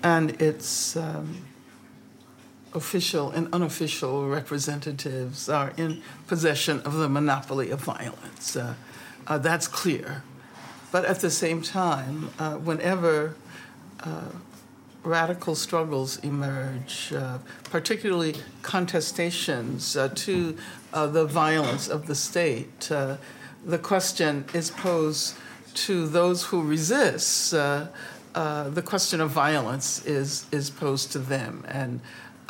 [0.02, 1.34] and its um,
[2.72, 8.56] official and unofficial representatives are in possession of the monopoly of violence.
[8.56, 8.74] Uh,
[9.26, 10.22] uh, that's clear.
[10.92, 13.36] But at the same time, uh, whenever
[14.00, 14.22] uh,
[15.04, 20.56] radical struggles emerge, uh, particularly contestations to
[20.92, 22.90] the violence of the state,
[23.64, 25.36] the question is posed
[25.74, 27.54] to those who resist.
[27.54, 27.86] Uh,
[28.70, 32.00] the question of violence is is posed to them, and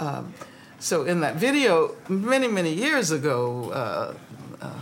[0.01, 0.35] um,
[0.79, 4.15] so in that video, many many years ago, uh,
[4.61, 4.73] uh,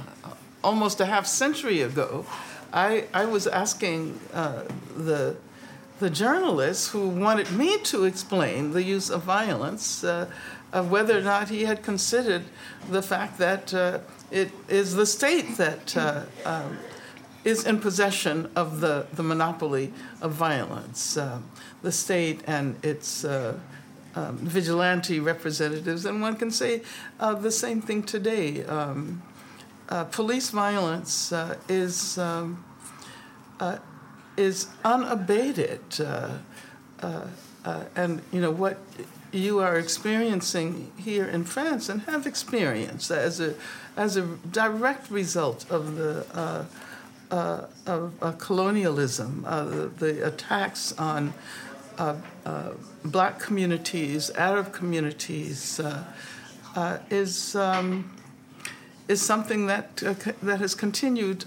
[0.65, 2.25] almost a half century ago,
[2.73, 5.37] I I was asking the
[5.99, 10.31] the journalist who wanted me to explain the use of violence, uh,
[10.73, 12.45] of whether or not he had considered
[12.89, 13.99] the fact that uh,
[14.31, 16.79] it is the state that uh, um,
[17.45, 21.17] is in possession of the, the monopoly of violence.
[21.17, 21.41] Uh,
[21.83, 23.59] the state and its uh,
[24.15, 26.83] um, vigilante representatives, and one can say
[27.21, 28.65] uh, the same thing today.
[28.65, 29.23] Um,
[30.11, 31.33] police violence
[31.69, 32.19] is.
[32.19, 32.65] Um,
[34.39, 35.83] is unabated.
[36.01, 36.39] Uh,
[37.03, 37.27] uh,
[37.65, 38.79] uh, and you know what
[39.33, 43.55] you are experiencing here in France and have experienced as a
[43.97, 46.65] as a direct result of the uh,
[47.31, 51.35] uh, of uh, colonialism, the, the, attacks on
[53.05, 55.81] black communities, Arab communities,
[57.11, 58.11] is um,
[59.09, 59.97] is something that
[60.43, 61.45] that has continued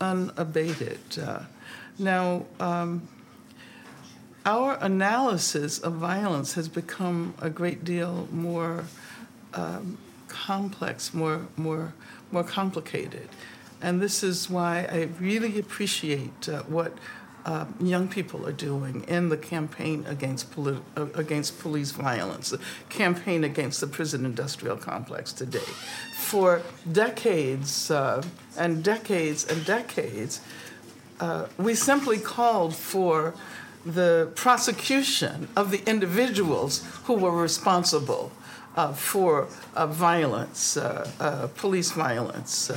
[0.00, 1.00] unabated.
[1.98, 3.08] Now, um,
[4.44, 8.84] our analysis of violence has become a great deal more
[9.54, 11.92] um, complex, more, more,
[12.32, 13.28] more complicated.
[13.80, 16.96] And this is why I really appreciate uh, what
[17.44, 20.76] uh, young people are doing in the campaign against, uh,
[21.14, 25.58] against police violence, the campaign against the prison industrial complex today.
[26.16, 28.22] For decades uh,
[28.56, 30.40] and decades and decades,
[31.20, 33.34] uh, we simply called for
[33.84, 38.30] the prosecution of the individuals who were responsible
[38.76, 40.78] uh, for violence,
[41.56, 42.70] police violence,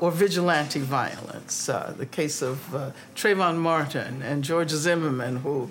[0.00, 1.66] or vigilante violence.
[1.66, 2.58] the case of
[3.14, 5.70] Trayvon Martin and George Zimmerman, who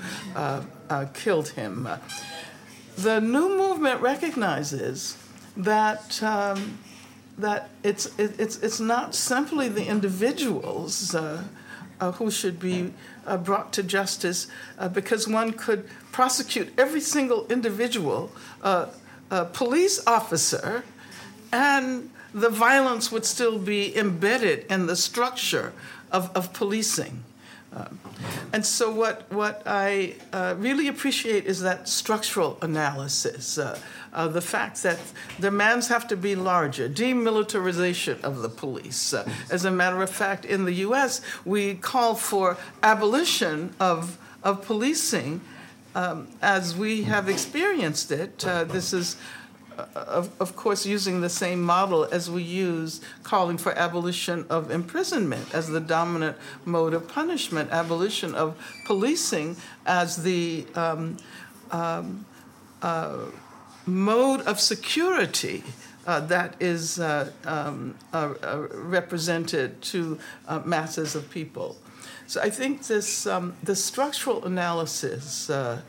[1.14, 1.88] killed him.
[2.98, 5.18] the new movement recognizes
[5.58, 6.22] that.
[6.24, 6.80] Um,
[7.38, 11.44] that it's, it, it's, it's not simply the individuals uh,
[12.00, 12.94] uh, who should be
[13.26, 14.48] uh, brought to justice
[14.78, 18.88] uh, because one could prosecute every single individual uh,
[19.32, 20.84] uh, police officer
[21.52, 25.74] and the violence would still be embedded in the structure
[26.12, 27.24] of, of policing.
[27.76, 28.00] Um,
[28.52, 33.58] and so, what, what I uh, really appreciate is that structural analysis.
[33.58, 33.80] Uh,
[34.14, 35.00] uh, the fact that
[35.40, 39.14] demands have to be larger, demilitarization of the police.
[39.14, 44.64] Uh, as a matter of fact, in the US, we call for abolition of, of
[44.64, 45.42] policing
[45.96, 48.46] um, as we have experienced it.
[48.46, 49.18] Uh, this is uh,
[49.96, 55.54] of, of, course, using the same model as we use calling for abolition of imprisonment
[55.54, 59.56] as the dominant mode of punishment, abolition of policing
[59.86, 61.18] as the um,
[61.72, 62.26] um,
[62.82, 63.26] uh,
[63.86, 65.64] mode of security
[66.06, 71.78] uh, that is uh, um, uh, uh, represented to uh, masses of people.
[72.28, 75.82] So I think this um, the structural analysis uh,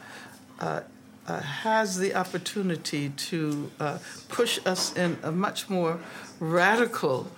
[1.26, 5.98] uh, has the opportunity to uh, push us in a much more
[6.40, 7.30] radical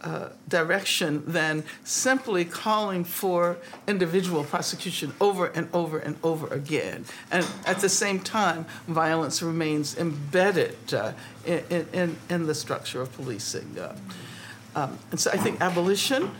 [0.00, 3.56] uh, direction than simply calling for
[3.88, 7.04] individual prosecution over and over and over again.
[7.32, 11.12] And at the same time, violence remains embedded uh,
[11.44, 13.76] in, in, in the structure of policing.
[13.76, 13.96] Uh,
[14.76, 16.30] um, and so I think abolition,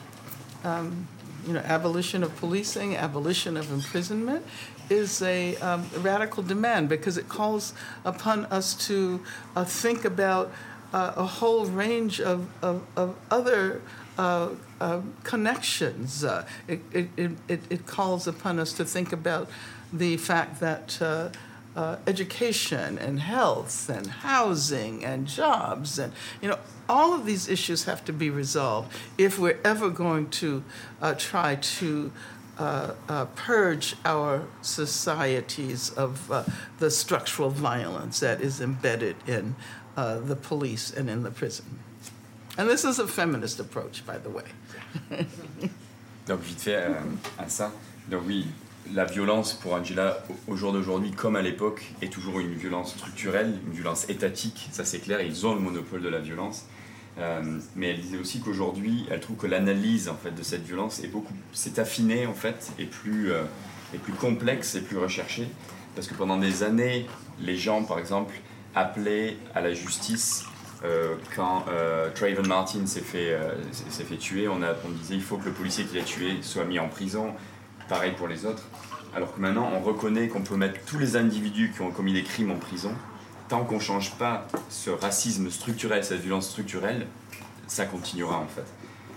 [0.63, 1.09] um,
[1.45, 4.47] you know, abolition of policing, abolition of imprisonment
[4.91, 7.75] is a um, radical demand because it calls
[8.05, 9.21] upon us to
[9.57, 10.53] uh, think about
[10.93, 13.83] uh, a whole range of, of, of other
[14.17, 14.49] uh,
[14.81, 16.25] uh, connections.
[16.25, 17.09] Uh, it, it,
[17.47, 19.49] it, it calls upon us to think about
[19.93, 21.29] the fact that uh,
[22.07, 28.05] education and health and housing and jobs and you know all of these issues have
[28.05, 30.65] to be resolved if we're ever going to
[31.17, 32.11] try to
[32.59, 36.45] uh, uh, purge our societies of uh,
[36.79, 39.55] the structural violence that is embedded in
[39.97, 41.79] uh, the police and in the prison.
[42.57, 44.45] And this is a feminist approach, by the way.
[46.27, 46.95] Donc vite fait euh,
[47.39, 47.73] à ça.
[48.09, 48.47] Donc oui,
[48.93, 53.59] la violence pour Angela au jour d'aujourd'hui, comme à l'époque, est toujours une violence structurelle,
[53.67, 54.69] une violence étatique.
[54.73, 56.67] Ça c'est clair, ils ont le monopole de la violence.
[57.19, 57.43] Euh,
[57.75, 61.09] mais elle disait aussi qu'aujourd'hui, elle trouve que l'analyse en fait de cette violence est
[61.09, 63.43] beaucoup, s'est affinée en fait, et plus, euh,
[63.93, 65.49] est plus complexe et plus recherchée,
[65.97, 67.07] parce que pendant des années,
[67.41, 68.35] les gens, par exemple,
[68.75, 70.45] appelaient à la justice.
[70.85, 75.15] euh, quand euh, Trayvon Martin s'est fait, euh, s'est fait tuer, on, a, on disait
[75.15, 77.35] il faut que le policier qui l'a tué soit mis en prison.
[77.89, 78.63] Pareil pour les autres.
[79.17, 82.23] Alors que maintenant, on reconnaît qu'on peut mettre tous les individus qui ont commis des
[82.23, 82.93] crimes en prison.
[83.49, 87.07] Tant qu'on ne change pas ce racisme structurel, cette violence structurelle,
[87.67, 88.67] ça continuera en fait.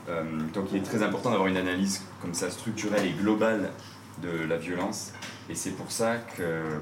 [0.10, 3.72] Euh, donc il est très important d'avoir une analyse comme ça structurelle et globale
[4.22, 5.12] de la violence.
[5.50, 6.17] Et c'est pour ça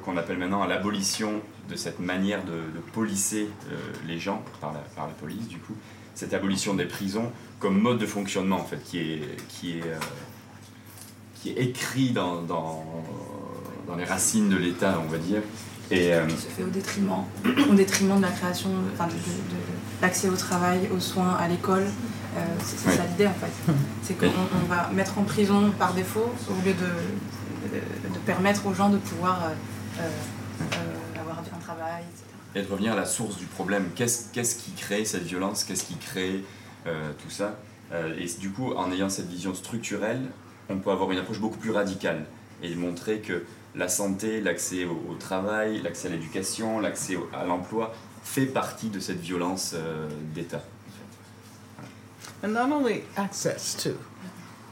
[0.05, 4.73] qu'on appelle maintenant à l'abolition de cette manière de, de policer euh, les gens par
[4.73, 5.73] la, police, du coup,
[6.13, 9.97] cette abolition des prisons comme mode de fonctionnement en fait, qui est, qui est, euh,
[11.35, 15.41] qui est écrit dans, dans les racines de l'État, on va dire.
[15.91, 17.23] Et, euh, qui se fait au détriment,
[17.69, 19.61] au détriment de la création, enfin de, de- de
[20.01, 21.85] l'accès au travail, aux soins, à l'école.
[22.37, 23.73] Euh, c'est ça l'idée en fait.
[24.03, 27.79] C'est qu'on on va mettre en prison par défaut au lieu de,
[28.25, 30.01] permettre aux gens de pouvoir euh,
[30.61, 32.25] euh, avoir un travail, etc.
[32.55, 33.89] et de revenir à la source du problème.
[33.95, 35.63] Qu'est-ce qu'est-ce qui crée cette violence?
[35.63, 36.43] Qu'est-ce qui crée
[36.85, 37.55] tout ça?
[38.17, 40.21] Et du coup, en ayant cette vision structurelle,
[40.69, 42.25] on peut avoir une approche beaucoup plus radicale
[42.61, 43.43] et montrer que
[43.75, 48.99] la santé, l'accès au, au travail, l'accès à l'éducation, l'accès à l'emploi fait partie de
[48.99, 50.61] cette violence euh, d'État.
[52.43, 53.89] And not only access to,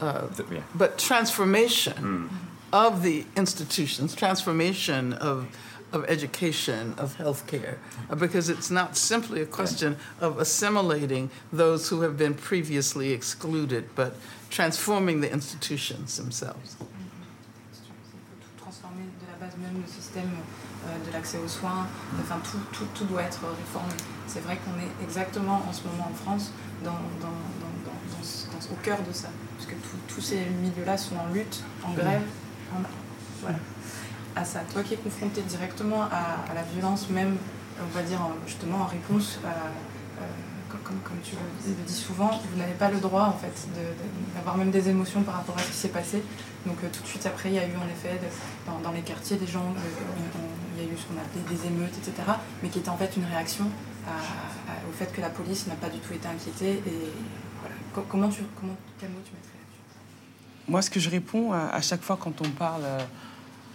[0.00, 0.60] uh, Yeah.
[0.74, 2.28] but transformation Mm.
[2.72, 5.44] of the institutions, transformation of,
[5.92, 7.76] of education, of healthcare,
[8.10, 13.84] uh, because it's not simply a question of assimilating those who have been previously excluded,
[13.94, 14.14] but
[14.50, 16.76] transforming the institutions themselves.
[16.78, 16.86] Il faut
[18.40, 20.30] tout transformer de la base même le système
[20.86, 21.86] euh, de l'accès aux soins.
[22.20, 23.92] Enfin, tout, tout, tout doit être réformé.
[24.26, 26.52] C'est vrai qu'on est exactement en ce moment en France
[26.84, 26.90] dans,
[27.20, 29.28] dans, dans, dans, au cœur de ça.
[29.56, 29.74] Parce que
[30.08, 32.22] tous ces milieux-là sont en lutte, en grève.
[32.74, 32.80] en-
[33.42, 33.58] voilà.
[34.36, 34.60] À ça.
[34.72, 37.36] Toi qui es confronté directement à, à la violence, même,
[37.80, 39.48] on va dire, en- justement en réponse à.
[40.22, 40.26] euh,
[40.68, 43.68] comme, tu le, dis souvent, vous n'avez pas le droit en fait
[44.34, 46.22] d'avoir même des émotions par rapport à ce qui s'est passé.
[46.66, 48.20] Donc euh, tout de suite après, il y a eu en effet
[48.82, 49.80] dans, les quartiers des gens, euh,
[50.76, 52.12] il y a eu ce qu'on appelait des émeutes, etc.
[52.62, 53.64] Mais qui était en fait une réaction
[54.88, 56.82] au fait que la police n'a pas du tout été inquiétée.
[56.86, 57.12] Et
[58.08, 59.82] comment tu, comment, quel mot tu mettrais là-dessus?
[60.66, 62.84] Moi, ce que je réponds à, chaque fois quand on parle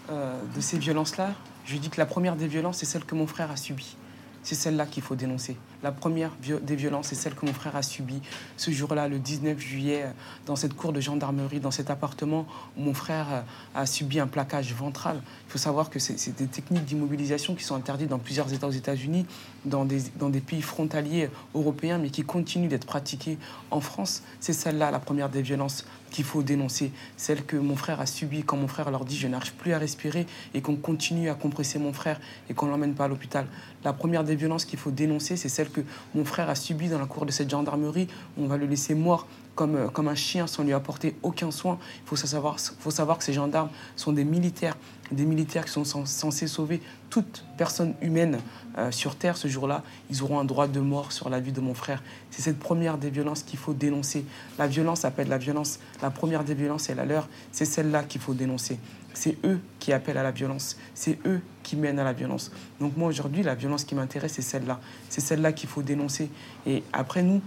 [0.10, 1.34] euh, de ces violences-là,
[1.66, 3.96] je dis que la première des violences, c'est celle que mon frère a subie.
[4.44, 5.58] C'est celle-là qu'il faut dénoncer.
[5.84, 8.22] La première des violences, c'est celle que mon frère a subie
[8.56, 10.12] ce jour-là, le 19 juillet, euh,
[10.46, 13.41] dans cette cour de gendarmerie, dans cet appartement où mon frère euh,
[13.76, 15.22] a subi un plaquage ventral.
[15.48, 18.72] Il faut savoir que c'est des techniques d'immobilisation qui sont interdites dans plusieurs États aux
[18.72, 19.26] États-Unis,
[19.65, 23.38] dans des, dans des pays frontaliers européens, mais qui continuent d'être pratiquées
[23.70, 24.24] en France.
[24.39, 28.43] C'est celle-là, la première des violences qu'il faut dénoncer, celle que mon frère a subie
[28.43, 31.80] quand mon frère leur dit je n'arrive plus à respirer et qu'on continue à compresser
[31.80, 33.47] mon frère et qu'on l'emmène pas à l'hôpital.
[33.84, 35.82] La première des violences qu'il faut dénoncer, c'est celle que
[36.16, 38.07] mon frère a subi dans la cour de cette gendarmerie.
[38.38, 41.78] On va le laisser mort comme, euh, comme un chien sans lui apporter aucun soin.
[42.04, 44.78] Il faut savoir, faut savoir que ces gendarmes sont des militaires,
[45.12, 48.39] des militaires qui sont censés sauver toute personne humaine
[48.78, 49.84] euh, sur Terre ce jour-là.
[50.10, 52.01] Ils auront un droit de mort sur la vie de mon frère.
[52.32, 54.26] C'est cette première des violences qu'il faut dénoncer.
[54.58, 55.80] La violence appelle la violence.
[56.01, 57.28] La première des violences est la leur.
[57.51, 58.80] C'est celle-là qu'il faut dénoncer.
[59.14, 60.78] C'est eux qui appellent à la violence.
[60.95, 62.51] C'est eux qui mènent à la violence.
[62.80, 64.80] Donc moi aujourd'hui, la violence qui m'intéresse, c'est celle-là.
[65.10, 66.30] C'est celle-là qu'il faut dénoncer.
[66.66, 67.41] Et après nous,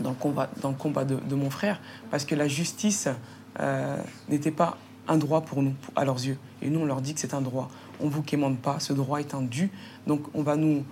[0.00, 1.80] dans le combat, dans le combat de, mon frère,
[2.10, 3.08] parce que la justice
[3.60, 3.96] euh,
[4.28, 4.76] n'était pas
[5.08, 6.38] un droit pour nous, à leurs yeux.
[6.60, 7.68] Et nous, on leur dit que c'est un droit.
[8.00, 9.70] On ne vous quémande pas, ce droit est un dû.
[10.06, 10.84] Donc on va nous,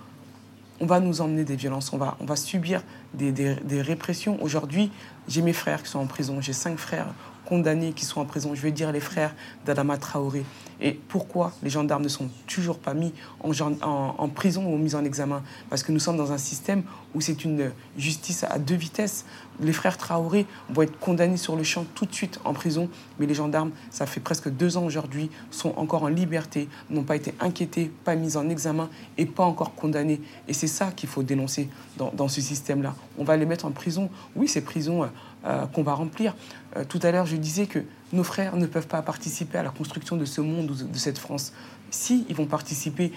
[0.79, 2.83] on va nous emmener des violences, on va, on va subir
[3.13, 4.41] des, des, des répressions.
[4.41, 4.91] Aujourd'hui,
[5.27, 7.07] j'ai mes frères qui sont en prison, j'ai cinq frères
[7.51, 8.55] condamnés qui sont en prison.
[8.55, 9.35] Je vais dire les frères
[9.65, 10.45] d'Adama Traoré.
[10.79, 15.43] Et pourquoi les gendarmes ne sont toujours pas mis en, prison ou mis en examen?
[15.69, 16.83] Parce que nous sommes dans un système
[17.13, 19.25] où c'est une justice à deux vitesses.
[19.59, 22.89] Les frères Traoré vont être condamnés sur le champ tout de suite en prison,
[23.19, 27.17] mais les gendarmes, ça fait presque deux ans aujourd'hui, sont encore en liberté, n'ont pas
[27.17, 30.21] été inquiétés, pas mis en examen et pas encore condamnés.
[30.47, 32.95] Et c'est ça qu'il faut dénoncer dans, dans ce système-là.
[33.19, 34.09] On va les mettre en prison.
[34.37, 35.03] Oui, ces prisons
[35.45, 36.35] euh, qu'on va remplir.
[36.77, 37.79] Euh, tout à l'heure, je disais que
[38.13, 41.17] nos frères ne peuvent pas participer à la construction de ce monde ou de cette
[41.17, 41.53] France.
[41.89, 43.11] Si ils vont participer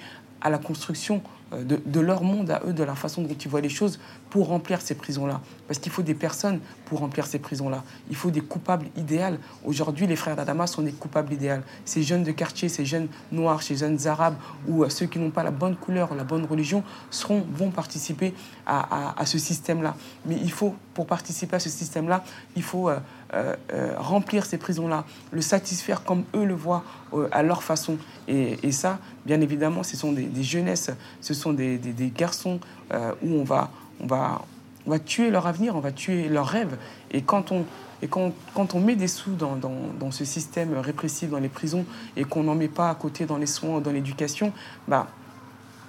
[0.44, 1.22] à la construction
[1.52, 3.98] euh, de, leur monde à eux, de la façon dont ils voient les choses,
[4.30, 5.40] pour remplir ces prisons-là.
[5.66, 7.82] Parce qu'il faut des personnes pour remplir ces prisons-là.
[8.10, 9.36] Il faut des coupables idéaux.
[9.64, 11.60] Aujourd'hui, les frères d'Adama sont des coupables idéaux.
[11.84, 14.36] Ces jeunes de quartier, ces jeunes noirs, ces jeunes arabes,
[14.68, 18.34] ou ceux qui n'ont pas la bonne couleur, la bonne religion, seront, vont participer
[18.66, 19.96] à, ce système-là.
[20.26, 22.24] Mais il faut, pour participer à ce système-là,
[22.56, 22.98] il faut euh,
[23.34, 26.84] euh, remplir ces prisons-là, le satisfaire comme eux le voient
[27.32, 27.96] à leur façon.
[28.28, 31.78] Et, ça, bien évidemment, ce sont des, des jeunesses, ce sont des,
[32.16, 32.60] garçons
[32.92, 33.70] euh, où on va,
[34.00, 34.42] on, va,
[34.86, 36.76] on va tuer leur avenir, on va tuer leurs rêves.
[37.10, 37.64] Et quand on,
[38.02, 41.84] et quand, quand on met des sous dans, dans, ce système répressif, dans les prisons,
[42.16, 44.52] et qu'on n'en met pas à côté dans les soins, dans l'éducation,
[44.88, 45.08] bah,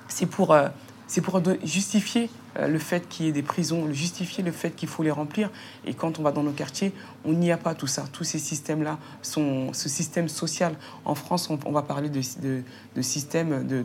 [0.08, 0.70] c'est pour, euh,
[1.08, 4.90] c'est pour justifier euh, le fait qu'il y ait des prisons, justifier le fait qu'il
[4.90, 5.50] faut les remplir.
[5.86, 6.94] Et quand on va dans nos quartiers,
[7.24, 8.06] on n'y a pas tout ça.
[8.12, 10.76] Tous ces systèmes-là, sont ce système social.
[11.04, 13.84] En France, on, va parler de, de, système de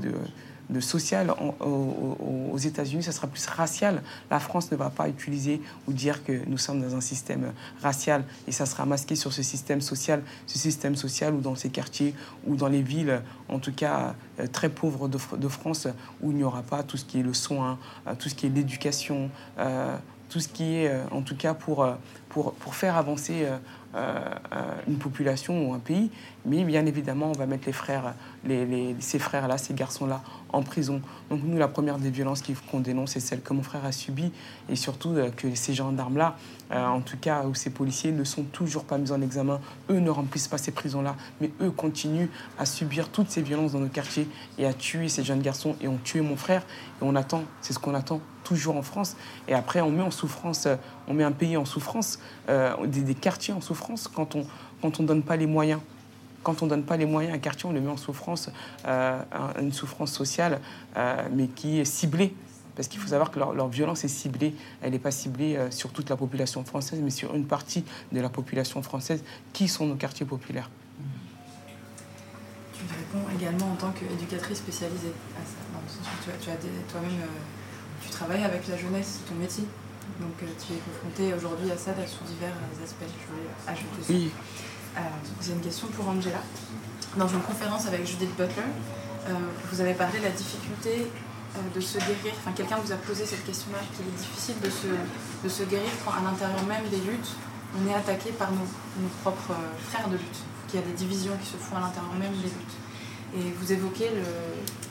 [0.71, 4.03] de social aux, États-Unis, ça sera plus racial.
[4.31, 7.53] La France ne va pas utiliser ou dire que nous sommes dans un système
[7.83, 11.71] racial et ça sera masqué sur ce système social, ce système social ou dans ces
[11.71, 12.15] quartiers
[12.47, 15.89] ou dans les villes, en tout cas euh, très pauvres de, France,
[16.21, 18.47] où il n'y aura pas tout ce qui est le soin, euh, tout ce qui
[18.47, 19.97] est l'éducation, euh,
[20.31, 21.87] tout ce qui est, en tout cas, pour,
[22.31, 23.47] pour, pour faire avancer
[24.87, 26.11] une population ou un pays.
[26.47, 28.15] Mais bien évidemment, on va mettre les frères,
[28.45, 30.23] les, ces frères-là, ces garçons-là
[30.53, 31.03] en prison.
[31.29, 34.33] Donc nous, la première des violences qu'on dénonce, c'est celle que mon frère a subie.
[34.69, 36.37] Et surtout euh, que ces gendarmes-là,
[36.73, 39.61] euh, en tout cas, ou ces policiers, ne sont toujours pas mis en examen.
[39.91, 41.17] Eux ne remplissent pas ces prisons-là.
[41.41, 42.29] Mais eux continuent
[42.59, 44.29] à subir toutes ces violences dans nos quartiers
[44.59, 45.77] et à tuer ces jeunes garçons.
[45.81, 46.63] Et ont tué mon frère.
[47.01, 48.21] Et on attend, c'est ce qu'on attend
[48.51, 49.17] toujours en France.
[49.47, 50.75] Et après, on met en souffrance, euh,
[51.07, 54.45] on met un pays en souffrance, des, des, quartiers en souffrance quand on
[54.83, 55.81] quand on donne pas les moyens
[56.43, 58.51] quand on ne donne pas les moyens à un quartier, on le met en souffrance,
[58.87, 59.21] euh,
[59.61, 60.61] une souffrance sociale,
[60.97, 62.35] euh, mais qui est ciblée.
[62.77, 64.55] Parce qu'il faut savoir que leur, violence est ciblée.
[64.81, 68.21] Elle n'est pas ciblée euh, sur toute la population française, mais sur une partie de
[68.21, 69.23] la population française
[69.53, 70.71] qui sont nos quartiers populaires.
[72.73, 76.33] Tu réponds également en tant qu'éducatrice spécialisée à ça.
[76.41, 76.55] tu, as,
[76.91, 77.21] toi-même,
[78.21, 79.65] travailles avec la jeunesse, c'est ton métier.
[80.21, 82.53] Donc tu es confronté aujourd'hui à ça sous divers
[82.85, 83.09] aspects.
[83.09, 84.13] Je voulais ajouter ça.
[84.13, 84.31] Oui.
[84.97, 85.01] Euh,
[85.41, 86.43] j'ai une question pour Angela.
[87.17, 89.33] Dans une conférence avec Judith Butler, euh,
[89.73, 92.35] vous avez parlé de la difficulté euh, de se guérir.
[92.41, 94.91] Enfin, quelqu'un vous a posé cette question-là, qu'il est difficile de se,
[95.45, 97.33] de se guérir quand à l'intérieur même des luttes,
[97.79, 98.69] on est attaqué par nos,
[99.01, 99.57] nos propres
[99.89, 102.51] frères de lutte, qu'il y a des divisions qui se font à l'intérieur même des
[102.57, 102.77] luttes.
[103.39, 104.27] Et vous évoquez le,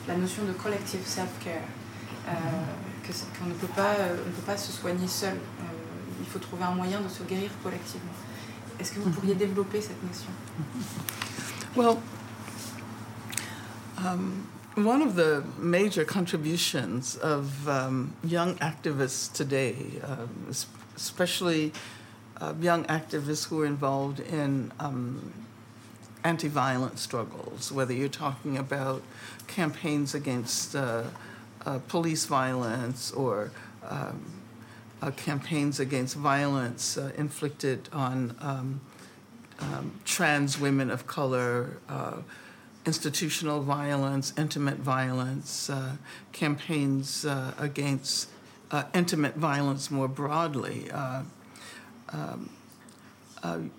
[0.08, 1.68] la notion de collective self-care,
[3.38, 5.36] qu'on ne, peut pas, on ne peut pas se soigner seul.
[6.20, 8.12] il faut trouver un moyen de se guérir collectivement.
[8.78, 10.30] Est-ce que vous pourriez développer cette notion
[11.76, 11.98] Well,
[13.98, 14.46] um,
[14.76, 20.26] one of the major contributions of um, young activists today, uh,
[20.96, 21.72] especially
[22.40, 25.32] uh, young activists who are involved in um,
[26.24, 29.02] anti violence struggles, whether you're talking about
[29.46, 31.02] campaigns against uh,
[31.66, 33.50] uh police violence or
[33.88, 34.40] um,
[35.02, 38.80] uh, campaigns against violence uh, inflicted on um,
[39.60, 42.16] um, trans women of color, uh,
[42.86, 45.96] institutional violence, intimate violence, uh,
[46.32, 48.28] campaigns uh, against
[48.94, 50.90] intimate violence more broadly.
[50.92, 51.30] Um,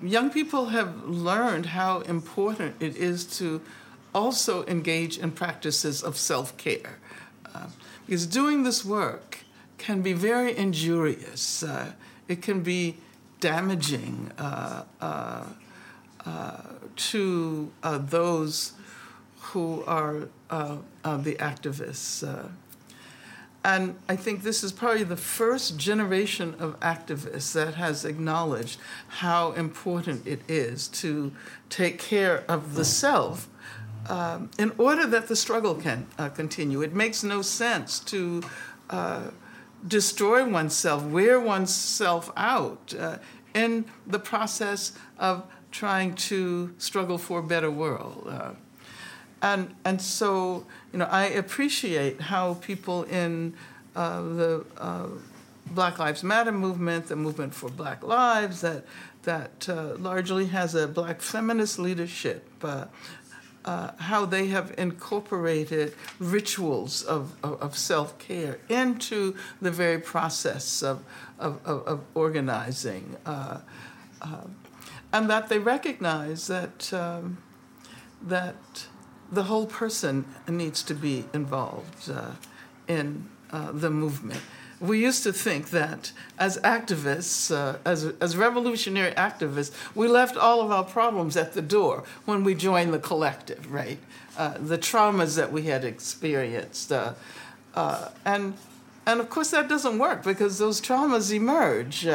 [0.03, 3.61] young people have learned how important it is to
[4.13, 6.99] also engage in practices of self care.
[7.54, 7.68] Uh,
[8.06, 9.39] because doing this work
[9.78, 11.91] can be very injurious, uh,
[12.28, 12.97] it can be
[13.39, 15.45] damaging uh, uh,
[16.26, 16.58] uh,
[16.95, 18.74] to those
[19.39, 22.49] who are the activists.
[23.64, 29.52] And I think this is probably the first generation of activists that has acknowledged how
[29.52, 31.32] important it is to
[31.70, 33.47] take care of the self
[34.10, 36.82] um, in order that the struggle can uh, continue.
[36.82, 38.41] It makes no sense to
[38.89, 39.32] uh,
[39.88, 43.18] destroy oneself, wear oneself out uh,
[43.54, 48.28] in the process of trying to struggle for a better world.
[48.30, 48.52] Uh,
[49.41, 53.54] and, and so, you know, I appreciate how people in
[53.95, 55.08] uh, the uh,
[55.68, 58.86] Black Lives Matter movement, the movement for Black Lives, that,
[59.24, 62.86] that uh, largely has a black feminist leadership, uh,
[63.66, 70.82] uh, how they have incorporated rituals of, of, of self care into the very process
[70.82, 71.03] of,
[71.39, 73.18] of, of organizing.
[73.26, 73.59] Uh,
[75.14, 77.38] and that they recognize that, um,
[78.22, 78.88] that
[79.32, 82.32] the whole person needs to be involved uh,
[82.88, 84.41] in uh, the movement.
[84.82, 90.59] We used to think that as activists, uh, as, as revolutionary activists, we left all
[90.59, 93.99] of our problems at the door when we joined the collective, right?
[94.36, 96.91] Uh, the traumas that we had experienced.
[96.91, 97.13] Uh,
[97.75, 98.55] uh, and,
[99.05, 102.07] and of course, that doesn't work because those traumas emerge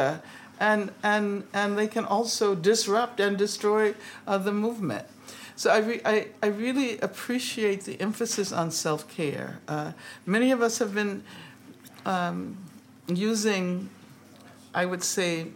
[0.59, 3.93] and, and, and they can also disrupt and destroy
[4.25, 5.05] the movement.
[5.57, 9.59] So I, re- I, I really appreciate the emphasis on self care.
[9.67, 9.93] Uh,
[10.23, 11.23] many of us have been
[12.07, 12.57] um,
[13.07, 13.89] using,
[14.73, 15.47] I would say,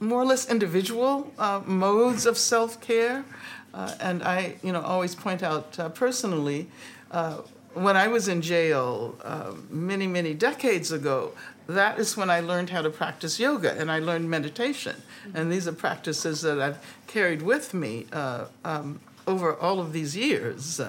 [0.00, 3.24] more or less individual uh, modes of self care.
[3.72, 6.68] Uh, and I, you know, always point out uh, personally,
[7.10, 7.38] uh,
[7.72, 11.32] when I was in jail uh, many, many decades ago,
[11.66, 14.94] that is when I learned how to practice yoga and I learned meditation.
[15.32, 16.78] And these are practices that I've
[17.08, 20.80] carried with me uh, um, over all of these years.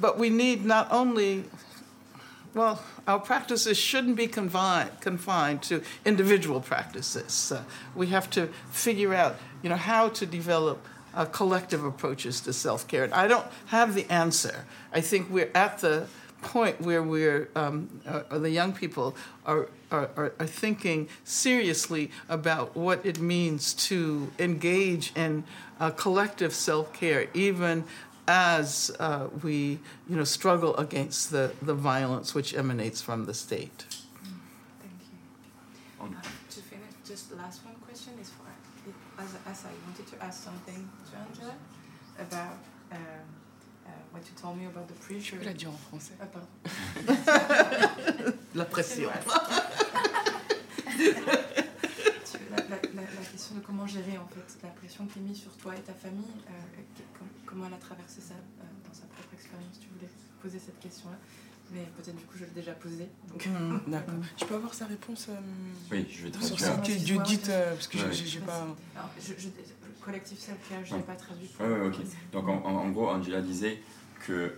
[0.00, 1.44] But we need not only,
[2.54, 7.52] well, our practices shouldn't be confined, confined to individual practices.
[7.52, 7.62] Uh,
[7.94, 10.84] we have to figure out, you know, how to develop
[11.14, 13.04] uh, collective approaches to self-care.
[13.04, 14.64] And I don't have the answer.
[14.92, 16.06] I think we're at the
[16.42, 23.04] point where we're um, uh, the young people are, are, are thinking seriously about what
[23.04, 25.44] it means to engage in
[25.78, 27.84] uh, collective self-care, even
[28.30, 33.84] as uh, we you know struggle against the, the violence which emanates from the state.
[34.80, 35.18] Thank you.
[36.00, 36.06] Uh,
[36.54, 38.46] to finish, just last one question is for
[39.20, 41.54] as, as I wanted to ask something to Angela
[42.18, 42.58] about.
[42.92, 42.98] Um,
[44.12, 45.36] what you told me about the preacher.
[45.36, 46.14] Je peux la dire en français.
[46.20, 46.48] Ah, pardon.
[48.54, 49.10] la pression.
[52.50, 55.38] la, la, la, la, question de comment gérer en fait la pression qui est mise
[55.38, 59.32] sur toi et ta famille, euh, comment elle a traversé ça euh, dans sa propre
[59.34, 59.78] expérience.
[59.80, 60.10] Tu voulais
[60.42, 61.16] poser cette question-là,
[61.72, 63.08] mais peut-être du coup je l'ai déjà posée.
[63.34, 64.14] Mmh, D'accord.
[64.38, 65.38] Je peux avoir sa réponse euh,
[65.90, 66.58] Oui, je vais traduire.
[66.58, 68.12] Sur ce que Dieu dit, parce que ouais.
[68.12, 68.66] j'ai pas.
[68.96, 69.48] Alors, je, je,
[70.04, 71.50] collectif self-care, je n'ai pas traduit.
[71.60, 71.96] Oui, ouais, ok.
[72.32, 73.82] Donc en, en, en, gros, Angela disait
[74.26, 74.54] que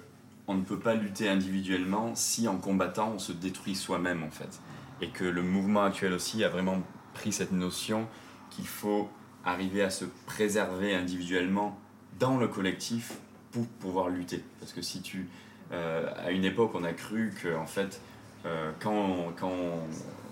[0.49, 4.61] on ne peut pas lutter individuellement si en combattant on se détruit soi-même en fait.
[5.01, 6.83] Et que le mouvement actuel aussi a vraiment
[7.15, 8.07] pris cette notion
[8.51, 9.09] qu'il faut
[9.45, 11.79] arriver à se préserver individuellement
[12.19, 13.15] dans le collectif
[13.51, 14.43] pour pouvoir lutter.
[14.61, 15.29] Parce que si tu...
[15.73, 18.01] Euh, à une époque, on a cru que en fait,
[18.45, 19.55] euh, quand, on, quand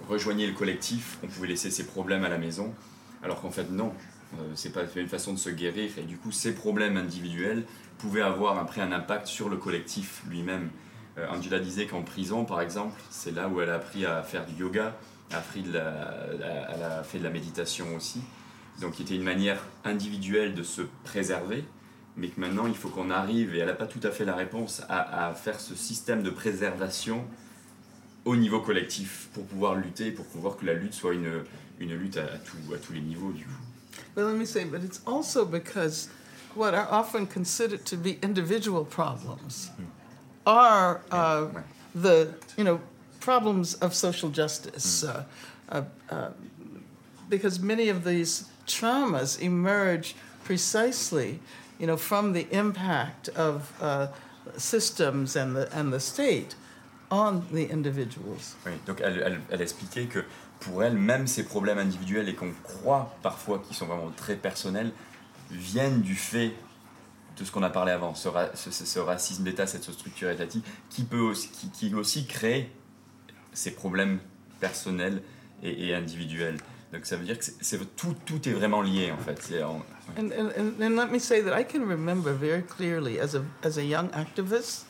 [0.09, 2.75] rejoignait le collectif, on pouvait laisser ses problèmes à la maison,
[3.23, 3.95] alors qu'en fait non,
[4.35, 5.91] euh, c'est pas une façon de se guérir.
[5.99, 7.65] Et du coup, ces problèmes individuels
[7.99, 10.71] pouvait avoir après un impact sur le collectif lui-même.
[11.19, 14.47] Euh, Angela disait qu'en prison, par exemple, c'est là où elle a appris à faire
[14.47, 14.97] du yoga,
[15.33, 18.21] a de la, elle a fait de la méditation aussi.
[18.81, 21.65] Donc, il était une manière individuelle de se préserver,
[22.17, 24.35] mais que maintenant, il faut qu'on arrive, et elle n'a pas tout à fait la
[24.35, 27.25] réponse, à, à, faire ce système de préservation
[28.25, 31.45] au niveau collectif pour pouvoir lutter, pour pouvoir que la lutte soit une,
[31.79, 33.51] une lutte à, à, tout, à tous les niveaux, du coup.
[34.17, 36.09] Let me say, but it's also because
[36.55, 39.71] what are often considered to be individual problems
[40.47, 41.47] are uh,
[41.95, 42.81] the you know
[43.21, 45.23] problems of social justice uh,
[45.71, 46.31] uh, uh,
[47.29, 50.15] because many of these traumas emerge
[50.45, 51.39] precisely
[51.79, 54.07] you know from the impact of uh,
[54.57, 56.57] systems and the and the state
[57.11, 58.55] on the individuals.
[58.65, 60.21] Oui, donc elle, elle, elle expliquait que
[60.61, 64.93] pour elle, même ces problèmes individuels et qu'on croit parfois qu'ils sont vraiment très personnels,
[65.51, 66.53] viennent du fait
[67.37, 70.65] de ce qu'on a parlé avant, ce, ra- ce- ce racisme d'État, cette structure étatique,
[70.91, 72.71] qui peut aussi, qui, qui aussi crée
[73.53, 74.19] ces problèmes
[74.61, 75.23] personnels
[75.63, 76.59] et, et individuels.
[76.93, 79.63] Donc ça veut dire que tout, tout est vraiment lié en fait.
[79.63, 79.83] En-
[80.19, 83.79] and, and, and let me say that I can remember very clearly as a, as
[83.79, 84.85] a young activist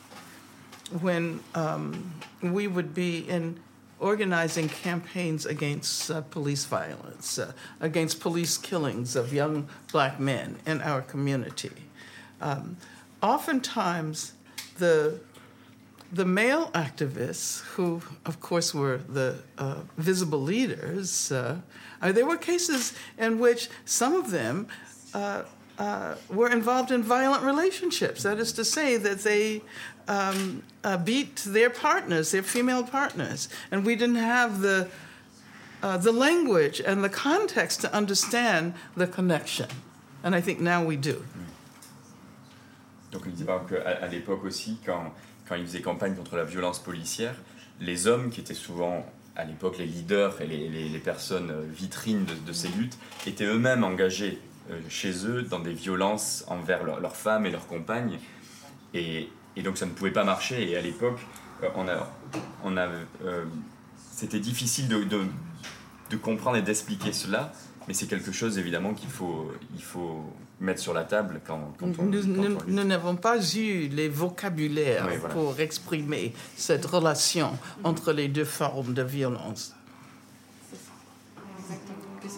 [1.01, 3.59] when um, we would be in
[3.99, 10.81] organizing campaigns against uh, police violence, uh, against police killings of young black men in
[10.81, 11.71] our community.
[12.41, 12.77] Um,
[13.21, 14.33] oftentimes,
[14.79, 15.19] the
[16.11, 21.61] the male activists, who of course were the uh, visible leaders, uh,
[22.01, 24.67] uh, there were cases in which some of them
[25.13, 25.43] uh,
[25.77, 28.23] uh, were involved in violent relationships.
[28.23, 29.61] That is to say, that they
[30.07, 34.89] um, uh, beat their partners, their female partners, and we didn't have the
[35.81, 39.67] the language and the context to understand the connection.
[40.23, 41.25] And I think now we do.
[43.11, 45.13] Donc il dit par exemple qu'à à l'époque aussi, quand,
[45.47, 47.35] quand il faisait campagne contre la violence policière,
[47.79, 49.05] les hommes qui étaient souvent
[49.35, 54.39] à l'époque les leaders et les, personnes euh, vitrines de, ces luttes étaient eux-mêmes engagés
[54.69, 58.19] euh, chez eux dans des violences envers leur- leurs femmes et leurs compagnes.
[58.93, 59.29] Et,
[59.63, 60.69] donc ça ne pouvait pas marcher.
[60.69, 61.19] Et à l'époque,
[61.63, 61.69] euh,
[62.63, 62.75] on
[63.95, 67.51] c'était difficile de, comprendre et d'expliquer cela.
[67.87, 69.09] Mais c'est quelque chose évidemment qu'il
[69.75, 70.23] il faut
[70.61, 72.11] mettre sur la table quand, quand on, Nous quand on nous-
[72.59, 72.67] lutte.
[72.67, 75.33] nous n'avons pas eu les vocabulaires Oui, voilà.
[75.33, 79.73] pour exprimer cette relation entre les deux formes de violence.
[81.59, 81.97] Exactement.
[82.21, 82.37] C'est- Est-ce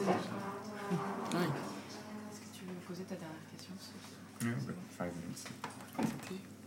[2.40, 4.16] que tu veux poser ta dernière question Sophie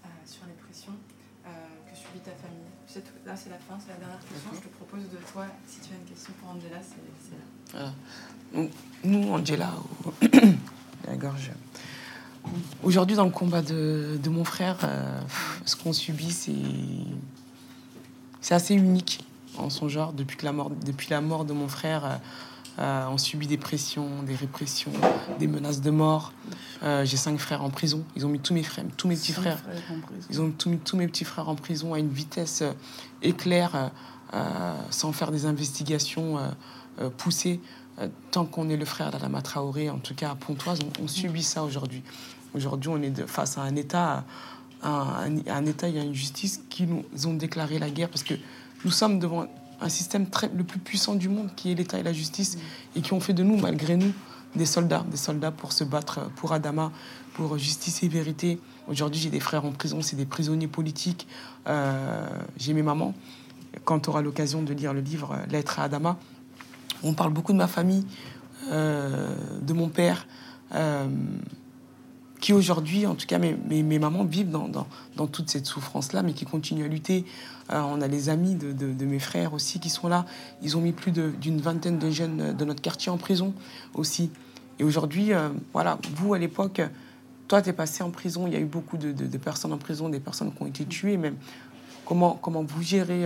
[0.05, 0.93] Euh, sur les pressions
[1.47, 1.51] euh,
[1.91, 2.65] que subit ta famille.
[3.27, 4.51] Là, c'est la fin, c'est la dernière question.
[4.55, 7.93] Je te propose de toi, si tu as une question pour Angela, c'est là.
[9.05, 9.73] Nous, Angela,
[11.07, 11.51] la gorge.
[12.83, 15.21] Aujourd'hui, dans le combat de, de mon frère, euh,
[15.65, 16.53] ce qu'on subit, c'est
[18.47, 19.25] c'est assez unique
[19.59, 20.13] en son genre.
[20.13, 22.17] Depuis, que la, mort, depuis la mort de mon frère, euh,
[22.79, 24.93] euh, on subit des pressions, des répressions,
[25.41, 26.33] des menaces de mort.
[26.85, 28.05] Euh, J'ai cinq frères en prison.
[28.15, 29.59] Ils ont mis tous mes frères, tous mes petits frères.
[30.31, 32.63] Ils ont mis tous mes petits frères en prison à une vitesse
[33.21, 33.91] éclair,
[34.91, 36.39] sans faire des investigations
[37.17, 37.61] poussées.
[37.99, 41.43] Euh, tant qu'on est le frère d'Adama Traoré, en tout cas à Pontoise, on, subit
[41.43, 42.03] ça aujourd'hui.
[42.55, 44.25] Aujourd'hui, on est face à un État,
[44.83, 45.59] à un, et à
[46.05, 48.35] une justice qui nous ont déclaré la guerre parce que
[48.85, 49.47] nous sommes devant
[49.81, 52.59] un système le plus puissant du monde qui est l'État et la justice
[52.95, 54.13] et qui ont fait de nous, malgré nous,
[54.55, 56.93] des soldats, des soldats pour se battre pour Adama,
[57.35, 58.59] pour justice et vérité.
[58.89, 61.27] Aujourd'hui, j'ai des frères en prison, c'est des prisonniers politiques.
[61.67, 62.27] Euh,
[62.57, 63.15] j'ai mes mamans.
[63.85, 66.19] Quand tu auras l'occasion de lire le livre euh, Lettre à Adama,
[67.03, 68.05] on parle beaucoup de ma famille,
[68.71, 70.27] euh, de mon père,
[70.75, 71.07] euh,
[72.41, 76.33] qui aujourd'hui, en tout cas, mes, mes, mamans vivent dans, dans, toute cette souffrance-là, mais
[76.33, 77.25] qui continuent à lutter.
[77.73, 80.27] Euh, on a les amis de, de, mes frères aussi qui sont là.
[80.63, 83.55] Ils ont mis plus d'une vingtaine de jeunes de notre quartier en prison
[83.95, 84.31] aussi.
[84.79, 85.31] Et aujourd'hui,
[85.73, 86.83] voilà, vous à l'époque,
[87.49, 88.47] toi, tu es passé en prison.
[88.47, 90.85] Il y a eu beaucoup de, de- personnes en prison, des personnes qui ont été
[90.85, 91.37] tuées même.
[92.05, 93.25] Comment, comment, vous, gérez,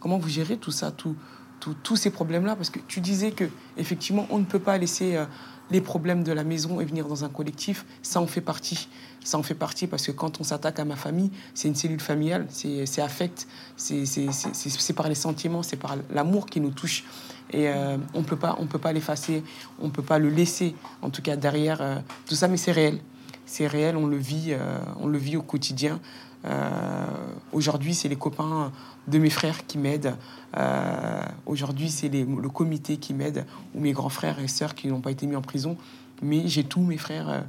[0.00, 1.16] comment vous gérez tout ça, tout-
[1.60, 3.44] tous ces problèmes-là Parce que tu disais que
[3.76, 5.24] effectivement, on ne peut pas laisser euh,
[5.70, 7.84] les problèmes de la maison et venir dans un collectif.
[8.02, 8.88] Ça en fait partie.
[9.24, 12.00] Ça en fait partie parce que quand on s'attaque à ma famille, c'est une cellule
[12.00, 17.04] familiale, c'est affect, c'est par les sentiments, c'est par l'amour qui nous touche.
[17.52, 19.42] Et euh, on peut pas, peut pas l'effacer,
[19.80, 20.74] on peut pas le laisser.
[21.02, 21.96] En tout cas derrière euh,
[22.26, 22.98] tout ça, mais c'est réel,
[23.46, 23.96] c'est réel.
[23.96, 26.00] On le vit, euh, on le vit au quotidien.
[26.46, 27.06] Euh,
[27.52, 28.70] Aujourd'hui, c'est les copains
[29.06, 30.14] de mes frères qui m'aident.
[30.56, 35.00] Euh, Aujourd'hui, c'est le comité qui m'aide ou mes grands frères et sœurs qui n'ont
[35.00, 35.76] pas été mis en prison.
[36.22, 37.40] Mais j'ai tous mes frères euh,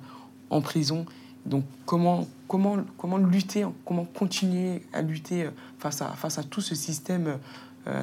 [0.49, 1.05] en prison.
[1.45, 6.75] Donc, comment, comment, comment lutter, comment continuer à lutter face à, face à tout ce
[6.75, 7.37] système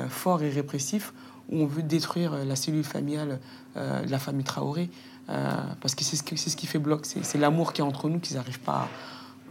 [0.08, 1.12] fort et répressif
[1.50, 3.38] où on veut détruire la cellule familiale
[3.76, 4.88] de la famille Traoré?
[5.26, 8.36] Parce que c'est ce, ce qui fait bloc, c'est l'amour qui est entre nous qu'ils
[8.36, 8.88] n'arrivent pas à,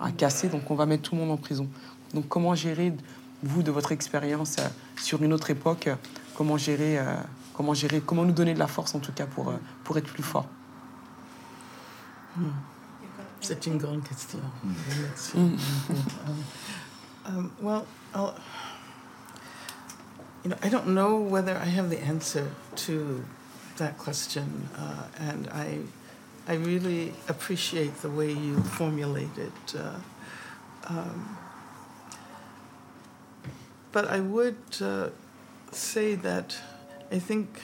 [0.03, 1.67] à casser, donc on va mettre tout le monde en prison.
[2.13, 2.93] Donc comment gérer,
[3.41, 4.67] vous, de votre expérience euh,
[5.01, 5.95] sur une autre époque, euh,
[6.35, 7.15] comment gérer, euh,
[7.53, 10.07] comment gérer, comment nous donner de la force en tout cas pour, euh, pour être
[10.07, 10.47] plus fort?
[13.41, 14.39] C'est une grande question.
[15.35, 15.55] Mm.
[17.25, 18.35] Um, well, I'll,
[20.43, 23.23] you know, I don't know whether I have the answer to
[23.77, 25.79] that question, uh, and I,
[26.47, 29.75] I really appreciate the way you formulate it.
[29.75, 29.95] Uh,
[30.87, 31.37] um,
[33.93, 35.09] but I would uh,
[35.71, 36.57] say that
[37.11, 37.61] I think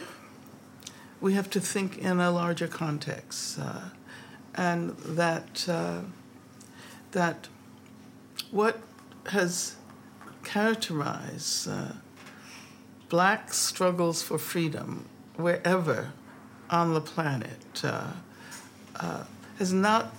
[1.19, 3.89] we have to think in a larger context, uh,
[4.55, 6.01] and that uh,
[7.11, 7.49] that
[8.51, 8.79] what
[9.27, 9.75] has
[10.43, 11.91] characterized uh,
[13.09, 15.05] black struggles for freedom
[15.35, 16.11] wherever
[16.69, 17.83] on the planet
[18.99, 19.23] uh,
[19.57, 20.13] has not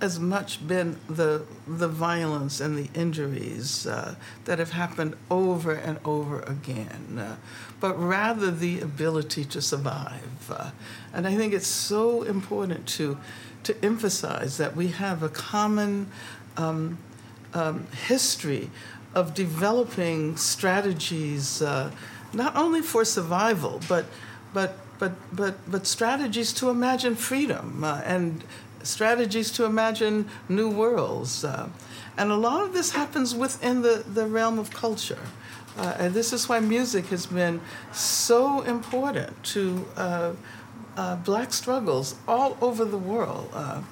[0.00, 5.98] as much been the the violence and the injuries uh, that have happened over and
[6.04, 7.36] over again, uh,
[7.80, 10.50] but rather the ability to survive.
[10.50, 10.70] Uh,
[11.12, 13.18] and I think it's so important to
[13.64, 16.10] to emphasize that we have a common
[16.56, 16.98] um,
[17.52, 18.70] um, history
[19.14, 21.90] of developing strategies, uh,
[22.32, 24.06] not only for survival, but
[24.54, 28.44] but but but but strategies to imagine freedom uh, and
[28.82, 31.44] strategies to imagine new worlds.
[31.44, 31.68] Uh,
[32.16, 35.26] and a lot of this happens within the, the realm of culture.
[35.76, 37.60] Uh, and this is why music has been
[37.92, 40.32] so important to uh,
[40.96, 43.48] uh black struggles all over the world.
[43.52, 43.82] Uh,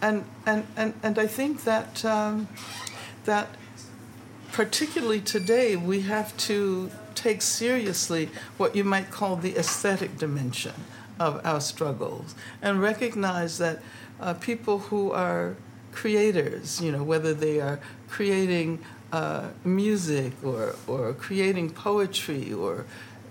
[0.00, 2.48] and, and, and, and I think that, um,
[3.24, 3.48] that
[4.52, 6.90] particularly today, we have to
[7.20, 10.74] take seriously what you might call the aesthetic dimension
[11.18, 13.80] of our struggles and recognize that
[14.20, 15.56] uh, people who are
[15.92, 18.78] creators, you know, whether they are creating
[19.12, 22.84] uh, music or, or creating poetry or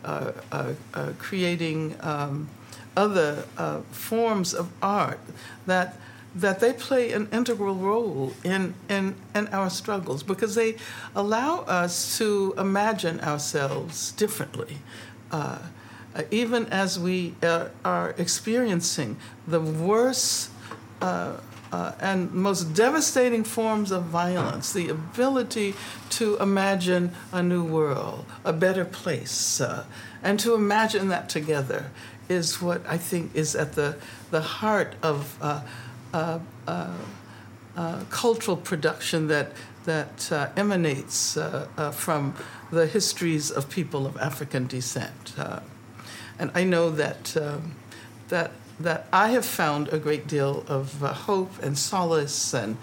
[0.03, 2.49] uh, uh, uh creating um,
[2.95, 5.19] other uh, forms of art,
[5.65, 5.97] that
[6.35, 10.75] that they play an integral role in, in, in our struggles because they
[11.15, 14.77] allow us to imagine ourselves differently.
[15.31, 15.59] Uh,
[16.31, 19.17] even as we uh, are experiencing
[19.47, 20.49] the worst
[21.01, 21.37] uh,
[21.71, 25.75] uh, and most devastating forms of violence, the ability
[26.09, 29.85] to imagine a new world, a better place, uh,
[30.23, 31.91] and to imagine that together
[32.29, 33.97] is what I think is at the,
[34.31, 35.37] the heart of
[36.13, 36.93] uh, uh, uh,
[37.75, 39.51] uh cultural production that,
[39.85, 41.37] that uh, emanates
[41.91, 42.33] from
[42.71, 45.33] the histories of people of African descent.
[46.39, 47.75] and I know that, um,
[48.29, 52.77] that that I have found a great deal of uh, hope and solace and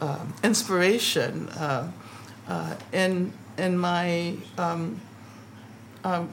[0.00, 1.90] um, inspiration uh,
[2.48, 5.00] uh, in in my um,
[6.04, 6.28] um,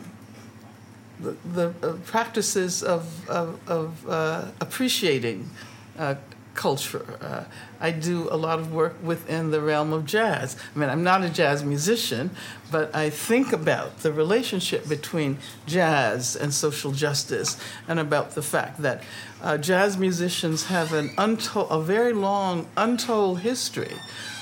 [1.19, 5.49] the, the uh, practices of of, of uh, appreciating
[5.97, 6.15] uh,
[6.53, 7.05] culture.
[7.21, 7.43] Uh,
[7.79, 10.55] I do a lot of work within the realm of jazz.
[10.75, 12.31] I mean, I'm not a jazz musician,
[12.71, 18.81] but I think about the relationship between jazz and social justice and about the fact
[18.81, 19.03] that
[19.41, 23.93] uh, jazz musicians have an untold, a very long, untold history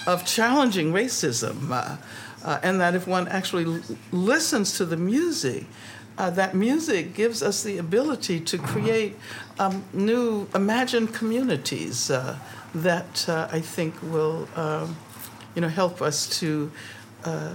[0.06, 1.72] of challenging racism.
[1.72, 1.98] Uh,
[2.44, 3.82] uh and that if one actually l-
[4.12, 5.66] listens to the music,
[6.22, 9.18] uh, that music gives us the ability to create
[9.58, 12.38] um, new imagined communities uh,
[12.76, 14.96] that uh, I think will, um,
[15.56, 16.72] you know, help us to
[17.26, 17.54] uh,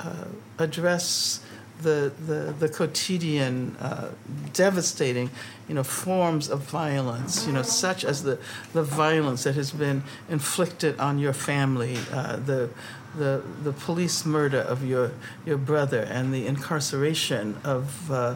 [0.00, 0.24] uh,
[0.58, 1.44] address
[1.82, 4.08] the, the, the quotidian, uh,
[4.52, 5.30] devastating,
[5.68, 8.36] you know, forms of violence, you know, such as the,
[8.72, 12.68] the violence that has been inflicted on your family, the
[13.16, 15.12] the, the police murder of your,
[15.46, 18.34] your brother and the incarceration of uh,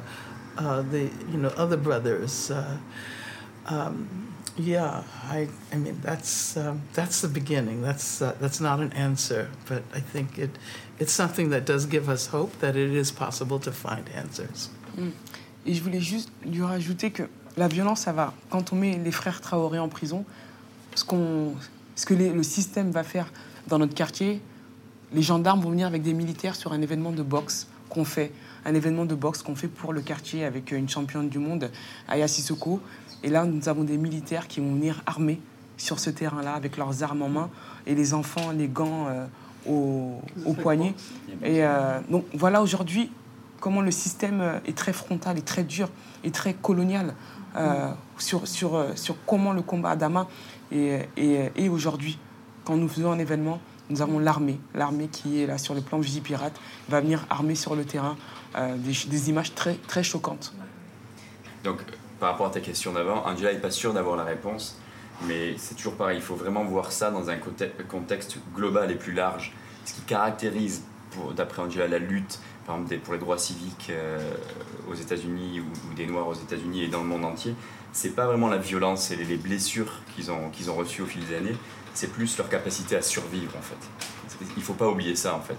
[0.58, 2.50] uh, the you know other brothers.
[2.50, 2.76] Uh,
[3.66, 7.80] um, yeah, I, I mean that's um, that's the beginning.
[7.80, 10.50] That's uh, that's not an answer, but I think it
[10.98, 14.68] it's something that does give us hope that it is possible to find answers.
[14.96, 15.12] Mm.
[15.64, 17.22] Et je voulais juste lui rajouter que
[17.56, 18.34] la violence, ça va.
[18.50, 20.24] Quand on met les frères Traoré en prison,
[20.94, 21.54] ce, qu'on,
[21.94, 23.32] ce que les, le système va faire
[23.68, 24.40] dans notre quartier,
[25.14, 28.32] les gendarmes vont venir avec des militaires sur un événement de boxe qu'on fait,
[28.64, 31.70] un événement de boxe qu'on fait pour le quartier avec une championne du monde,
[32.08, 32.80] Aya Sissoko.
[33.22, 35.40] Et là, nous avons des militaires qui vont venir armés
[35.76, 37.50] sur ce terrain-là avec leurs armes en main
[37.86, 39.26] et les enfants, les gants euh,
[39.68, 40.94] au, au poignet.
[41.42, 43.10] Et euh, donc voilà aujourd'hui
[43.60, 45.88] comment le système euh, est très frontal et très dur
[46.24, 47.14] et très colonial
[48.16, 50.26] sur, sur, sur comment le combat à Dama
[50.70, 52.18] est, est aujourd'hui.
[52.64, 53.60] Quand nous faisons un événement,
[53.90, 56.58] nous avons l'armée, l'armée qui est là sur le plan Vigipirate,
[56.88, 58.16] va venir armer sur le terrain
[58.56, 60.54] euh, des, images très, très choquantes.
[61.64, 61.78] Donc,
[62.20, 64.78] par rapport à ta question d'avant, Angela n'est pas sûre d'avoir la réponse,
[65.26, 67.36] mais c'est toujours pareil, il faut vraiment voir ça dans un
[67.88, 69.52] contexte global et plus large.
[69.84, 70.82] Ce qui caractérise,
[71.36, 74.18] d'après Angela, la lutte par exemple, pour les droits civiques euh,
[74.88, 77.54] aux États-Unis ou, ou, des Noirs aux États-Unis et dans le monde entier,
[77.92, 81.24] c'est pas vraiment la violence et les, blessures qu'ils ont, qu'ils ont reçues au fil
[81.26, 81.56] des années,
[81.94, 84.46] c'est plus leur capacité à survivre en fait.
[84.56, 85.56] Il faut pas oublier ça en fait.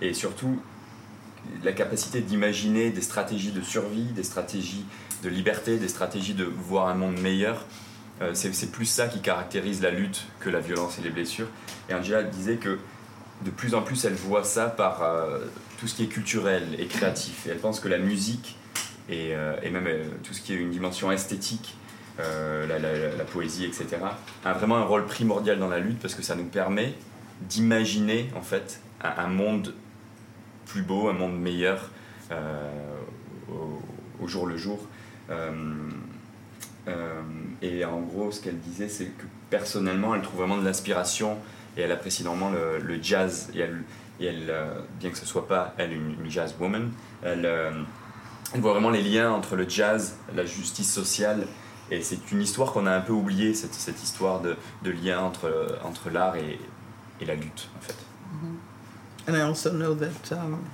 [0.00, 0.60] et surtout
[1.64, 4.84] la capacité d'imaginer des stratégies de survie, des stratégies
[5.22, 7.64] de liberté, des stratégies de voir un monde meilleur.
[8.22, 11.48] Euh, c'est plus ça qui caractérise la lutte que la violence et les blessures.
[11.88, 12.78] Et Angela disait que
[13.44, 15.38] de plus en plus elle voit ça par euh,
[15.78, 17.46] tout ce qui est culturel et créatif.
[17.46, 18.56] Et elle pense que la musique
[19.08, 19.88] et, euh, même
[20.22, 21.74] tout ce qui est une dimension esthétique,
[22.20, 23.98] euh, la, poésie, etc.,
[24.44, 26.94] a vraiment un rôle primordial dans la lutte parce que ça nous permet
[27.42, 29.74] d'imaginer en fait un, monde
[30.66, 31.90] plus beau, un monde meilleur
[32.32, 32.70] euh,
[34.20, 34.78] au, jour le jour.
[35.30, 35.52] Euh,
[37.62, 41.38] et en gros, ce qu'elle disait, c'est que personnellement, elle trouve vraiment de l'inspiration
[41.76, 43.50] et elle apprécie énormément le, jazz.
[43.54, 43.60] Et
[44.26, 44.54] elle,
[44.98, 46.90] bien que ce soit pas elle une, une jazz woman,
[47.22, 47.48] elle,
[48.52, 51.46] elle voit vraiment les liens entre le jazz, la justice sociale.
[51.90, 55.20] Et c'est une histoire qu'on a un peu oubliée, cette, cette histoire de, de lien
[55.20, 56.58] entre, entre l'art et,
[57.20, 57.96] et la lutte, en fait.
[59.28, 60.64] And I also know that um,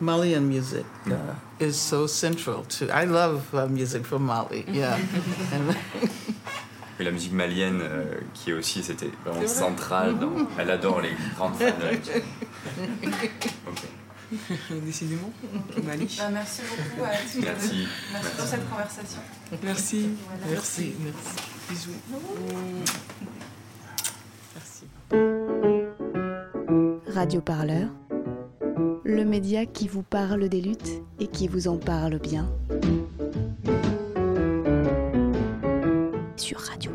[0.00, 2.86] Malian music uh, is so central to.
[2.90, 4.64] I love uh, music from Mali.
[4.72, 4.98] Yeah,
[7.00, 8.04] Et la musique malienne, euh,
[8.34, 10.16] qui est aussi, c'était vraiment centrale.
[10.18, 12.22] Dans, elle adore les grandes fans de la musique.
[13.68, 13.82] Ok.
[14.84, 15.30] Décidément,
[15.82, 16.16] Mali.
[16.18, 17.46] Bah, merci beaucoup à tous les deux.
[17.46, 17.86] Merci.
[18.12, 19.20] Merci pour cette conversation.
[19.62, 20.08] Merci.
[20.26, 20.46] Voilà.
[20.54, 21.36] merci, merci.
[21.70, 21.90] Bisous.
[24.54, 24.84] Merci.
[27.14, 27.88] Radio Parleur,
[29.04, 32.48] le média qui vous parle des luttes et qui vous en parle bien.
[36.36, 36.90] Sur Radio